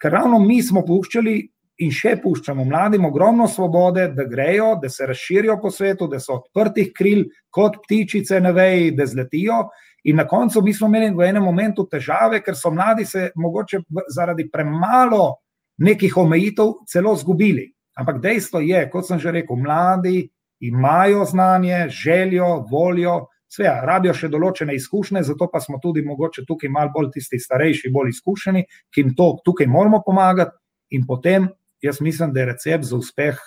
ker 0.00 0.14
ravno 0.18 0.40
mi 0.42 0.62
smo 0.62 0.84
puščali. 0.86 1.42
In 1.82 1.90
še 1.90 2.12
puščamo 2.22 2.62
mladim 2.68 3.02
ogromno 3.08 3.48
svobode, 3.50 4.04
da 4.14 4.22
grejo, 4.30 4.76
da 4.78 4.86
se 4.86 5.08
razširijo 5.10 5.56
po 5.58 5.72
svetu, 5.74 6.06
da 6.06 6.20
so 6.22 6.36
odprtih 6.36 6.92
kril, 6.94 7.24
kot 7.50 7.80
ptičice 7.82 8.38
na 8.38 8.52
veji, 8.54 8.92
da 8.94 9.08
zletijo. 9.10 9.56
In 10.04 10.16
na 10.16 10.26
koncu 10.28 10.62
mi 10.62 10.74
smo 10.74 10.86
imeli 10.86 11.14
v 11.16 11.28
enem 11.28 11.42
momentu 11.42 11.86
težave, 11.88 12.42
ker 12.44 12.56
so 12.56 12.70
mladi 12.70 13.06
se 13.08 13.30
mogoče 13.36 13.80
zaradi 14.12 14.50
premalo 14.52 15.36
nekih 15.78 16.16
omejitev 16.16 16.84
celo 16.88 17.14
zgubili. 17.16 17.70
Ampak 17.96 18.20
dejstvo 18.20 18.60
je, 18.60 18.82
kot 18.90 19.06
sem 19.06 19.18
že 19.18 19.32
rekel, 19.32 19.56
mladi 19.56 20.28
imajo 20.60 21.24
znanje, 21.24 21.88
željo, 21.88 22.64
voljo, 22.70 23.26
sve, 23.48 23.70
rabijo 23.86 24.14
še 24.16 24.28
določene 24.28 24.74
izkušnje, 24.74 25.22
zato 25.22 25.48
pa 25.52 25.60
smo 25.60 25.78
tudi 25.82 26.02
mogoče 26.04 26.44
tukaj 26.48 26.70
malo 26.72 26.92
bolj 26.94 27.12
tisti 27.14 27.38
starejši, 27.38 27.92
bolj 27.94 28.14
izkušeni, 28.14 28.64
ki 28.90 29.04
jim 29.04 29.12
to 29.16 29.34
tukaj 29.44 29.68
moramo 29.70 30.02
pomagati. 30.04 30.56
In 30.90 31.06
potem 31.06 31.48
jaz 31.82 32.00
mislim, 32.00 32.32
da 32.32 32.40
je 32.40 32.50
recept 32.52 32.84
za 32.88 32.96
uspeh 32.96 33.38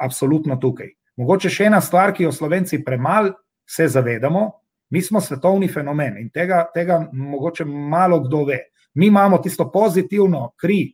absolutno 0.00 0.58
tukaj. 0.60 0.92
Mogoče 1.16 1.50
še 1.50 1.68
ena 1.70 1.80
stvar, 1.80 2.12
ki 2.14 2.26
jo 2.26 2.32
slovenci 2.34 2.82
premalo 2.84 3.34
se 3.66 3.86
zavedamo, 3.88 4.50
Mi 4.94 5.02
smo 5.02 5.20
svetovni 5.20 5.66
fenomen 5.68 6.20
in 6.22 6.28
tega, 6.30 6.60
tega 6.74 7.00
mogoče 7.12 7.64
malo 7.66 8.20
kdo 8.22 8.44
ve. 8.46 8.60
Mi 8.94 9.08
imamo 9.10 9.40
tisto 9.42 9.66
pozitivno 9.72 10.52
kri, 10.60 10.92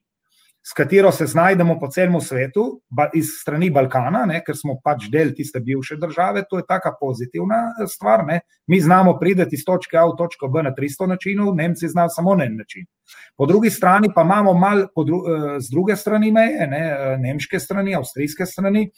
s 0.62 0.72
katero 0.72 1.12
se 1.12 1.26
znajdemo 1.26 1.78
po 1.80 1.88
celem 1.88 2.20
svetu, 2.20 2.80
iz 3.14 3.26
strani 3.40 3.70
Balkana, 3.70 4.26
ne, 4.28 4.42
ker 4.44 4.56
smo 4.56 4.76
pač 4.84 5.06
del 5.12 5.32
tiste 5.36 5.60
bivše 5.60 5.96
države, 5.96 6.44
to 6.50 6.58
je 6.60 6.66
taka 6.68 6.92
pozitivna 7.00 7.60
eh, 7.70 7.86
stvar. 7.88 8.24
Ne. 8.26 8.40
Mi 8.66 8.80
znamo 8.80 9.18
priti 9.18 9.46
iz 9.56 9.64
točke 9.64 9.96
A 9.96 10.04
v 10.06 10.16
točko 10.18 10.48
B 10.48 10.62
na 10.62 10.74
300 10.76 11.08
načinov, 11.08 11.54
Nemci 11.56 11.88
znajo 11.88 12.08
samo 12.08 12.34
na 12.34 12.44
en 12.44 12.56
način. 12.56 12.86
Po 13.36 13.46
drugi 13.46 13.70
strani 13.70 14.10
pa 14.14 14.22
imamo 14.22 14.54
malo 14.54 15.04
dru, 15.06 15.22
eh, 15.24 15.60
z 15.60 15.70
druge 15.70 15.96
strani 15.96 16.32
meje, 16.32 16.66
ne, 16.66 16.84
eh, 16.88 17.16
nemške 17.18 17.60
strani, 17.60 17.96
avstrijske 17.96 18.46
strani. 18.46 18.90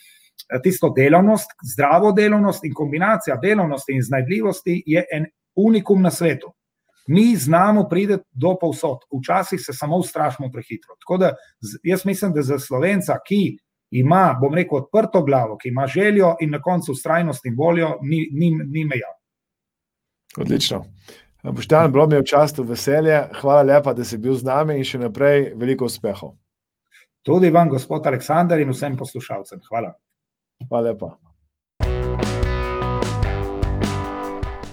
Eh, 0.53 0.61
tisto 0.63 0.91
delovnost, 0.97 1.51
zdravo 1.73 2.13
delovnost 2.13 2.65
in 2.65 2.75
kombinacija 2.75 3.37
delovnosti 3.37 3.93
in 3.93 4.03
znajdljivosti 4.03 4.83
je 4.87 5.05
en 5.13 5.27
unikum 5.55 6.03
na 6.03 6.11
svetu. 6.11 6.53
Mi 7.07 7.37
znamo 7.37 7.89
priti 7.89 8.17
do 8.31 8.57
povsod, 8.61 8.99
včasih 9.21 9.61
se 9.61 9.73
samo 9.73 9.97
ustrašimo 9.97 10.51
prehitro. 10.53 10.95
Tako 11.01 11.17
da 11.17 11.35
jaz 11.83 12.05
mislim, 12.05 12.33
da 12.33 12.43
za 12.43 12.59
slovenca, 12.59 13.17
ki 13.27 13.59
ima, 13.91 14.39
bom 14.41 14.55
rekel, 14.55 14.79
odprto 14.79 15.23
glavo, 15.23 15.57
ki 15.57 15.69
ima 15.69 15.87
željo 15.87 16.35
in 16.41 16.51
na 16.51 16.63
koncu 16.63 16.93
ustrajnost 16.93 17.47
in 17.47 17.57
voljo, 17.59 17.99
ni, 18.03 18.29
ni, 18.33 18.51
ni 18.51 18.85
meja. 18.85 19.11
Odlično. 20.37 20.85
Boštjan, 21.43 21.93
bilo 21.93 22.07
mi 22.07 22.15
je 22.15 22.21
včasih 22.21 22.65
veselje. 22.65 23.23
Hvala 23.41 23.63
lepa, 23.63 23.93
da 23.93 24.05
si 24.05 24.19
bil 24.19 24.35
z 24.35 24.45
nami 24.45 24.79
in 24.79 24.85
še 24.85 24.99
naprej 24.99 25.53
veliko 25.57 25.85
uspehov. 25.85 26.37
Tudi 27.23 27.51
vam, 27.51 27.69
gospod 27.69 28.07
Aleksandar, 28.07 28.61
in 28.61 28.71
vsem 28.71 28.97
poslušalcem. 28.97 29.61
Hvala. 29.69 29.93
Hvala 30.69 30.91
lepa. 30.91 31.17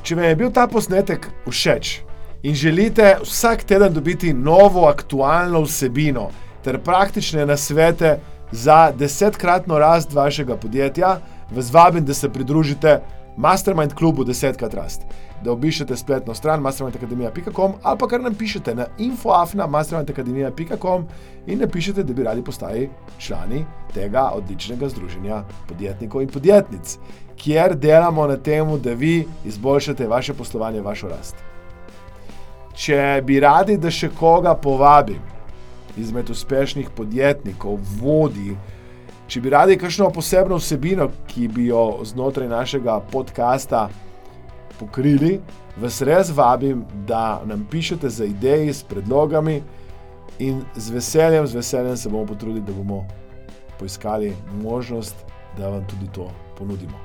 Če 0.03 0.15
vam 0.15 0.25
je 0.25 0.35
bil 0.35 0.51
ta 0.51 0.65
posnetek 0.67 1.27
všeč 1.45 1.99
in 2.43 2.55
želite 2.55 3.19
vsak 3.21 3.63
teden 3.67 3.93
dobiti 3.93 4.33
novo, 4.33 4.87
aktualno 4.89 5.61
vsebino 5.67 6.29
ter 6.63 6.79
praktične 6.81 7.45
nasvete 7.45 8.17
za 8.51 8.91
desetkratno 8.91 9.77
rast 9.79 10.13
vašega 10.13 10.57
podjetja, 10.57 11.19
vas 11.51 11.73
vabim, 11.73 12.05
da 12.05 12.13
se 12.13 12.29
pridružite 12.29 12.99
Mastermind 13.37 13.93
klubu 13.93 14.23
Desetkrat 14.23 14.73
rast. 14.73 15.05
Da 15.43 15.51
obišete 15.51 15.95
spletno 15.95 16.35
stran 16.35 16.61
mastermindacademija.com 16.61 17.73
ali 17.83 17.97
pa 17.99 18.07
kar 18.07 18.21
nam 18.21 18.35
pišete 18.35 18.75
na 18.75 18.85
infoafna.mastermindacademija.com 18.97 21.05
in 21.47 21.59
napišete, 21.59 22.03
da 22.03 22.13
bi 22.13 22.23
radi 22.23 22.43
postali 22.43 22.89
člani 23.17 23.65
tega 23.93 24.31
odličnega 24.35 24.89
združenja 24.89 25.43
podjetnikov 25.67 26.21
in 26.21 26.29
podjetnic, 26.29 26.97
kjer 27.37 27.75
delamo 27.75 28.27
na 28.27 28.37
tem, 28.37 28.81
da 28.81 28.93
vi 28.93 29.27
izboljšate 29.45 30.07
vaše 30.07 30.33
poslovanje, 30.33 30.81
vašo 30.81 31.07
rast. 31.07 31.35
Če 32.73 33.21
bi 33.25 33.39
radi, 33.39 33.77
da 33.77 33.91
še 33.91 34.09
koga 34.19 34.55
povabim 34.55 35.21
izmed 35.97 36.29
uspešnih 36.29 36.89
podjetnikov, 36.95 37.79
vodi, 37.99 38.55
če 39.27 39.41
bi 39.41 39.49
radi 39.49 39.77
kakšno 39.77 40.09
posebno 40.15 40.59
vsebino, 40.59 41.09
ki 41.27 41.47
bi 41.47 41.69
jo 41.69 41.99
znotraj 42.07 42.47
našega 42.47 42.99
podcasta 43.11 43.89
pokrili, 44.79 45.39
vas 45.81 46.01
res 46.01 46.31
vabim, 46.35 46.85
da 47.07 47.41
nam 47.45 47.67
pišete 47.71 48.09
za 48.09 48.25
ideje 48.25 48.73
s 48.73 48.83
predlogami 48.83 49.61
in 50.39 50.61
z 50.75 50.89
veseljem, 50.89 51.47
z 51.47 51.55
veseljem 51.55 51.97
se 51.97 52.09
bomo 52.09 52.25
potrudili, 52.25 52.65
da 52.65 52.73
bomo 52.73 53.05
poiskali 53.79 54.33
možnost, 54.63 55.15
da 55.57 55.69
vam 55.69 55.87
tudi 55.87 56.11
to 56.13 56.31
ponudimo. 56.57 56.99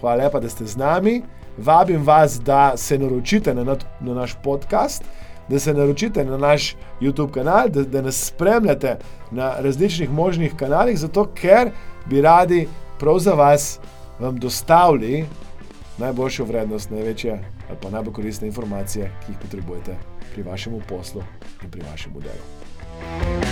Hvala 0.00 0.24
lepa, 0.24 0.40
da 0.40 0.48
ste 0.48 0.66
z 0.66 0.76
nami. 0.76 1.22
Vabim 1.58 2.04
vas, 2.04 2.40
da 2.40 2.76
se 2.76 2.98
naročite 2.98 3.54
na, 3.54 3.76
na 4.00 4.14
naš 4.14 4.34
podcast, 4.42 5.04
da 5.48 5.58
se 5.58 5.74
naročite 5.74 6.24
na 6.24 6.36
naš 6.36 6.76
YouTube 7.00 7.30
kanal, 7.30 7.68
da, 7.68 7.82
da 7.82 8.02
nas 8.02 8.16
spremljate 8.16 8.96
na 9.30 9.54
različnih 9.60 10.10
možnih 10.10 10.54
kanalih, 10.56 10.98
zato 10.98 11.26
ker 11.34 11.70
bi 12.06 12.20
radi 12.22 12.68
prav 12.98 13.18
za 13.18 13.34
vas 13.34 13.78
vam 14.20 14.36
dostavili 14.36 15.24
najboljšo 16.02 16.44
vrednost, 16.44 16.90
največje 16.90 17.38
ali 17.68 17.78
pa 17.82 17.90
najbolj 17.90 18.18
koristne 18.20 18.50
informacije, 18.50 19.10
ki 19.22 19.32
jih 19.32 19.40
potrebujete 19.42 19.96
pri 20.34 20.42
vašem 20.42 20.80
poslu 20.88 21.22
in 21.62 21.70
pri 21.70 21.82
vašem 21.90 22.12
delu. 22.20 22.44
thank 23.02 23.46
you 23.46 23.51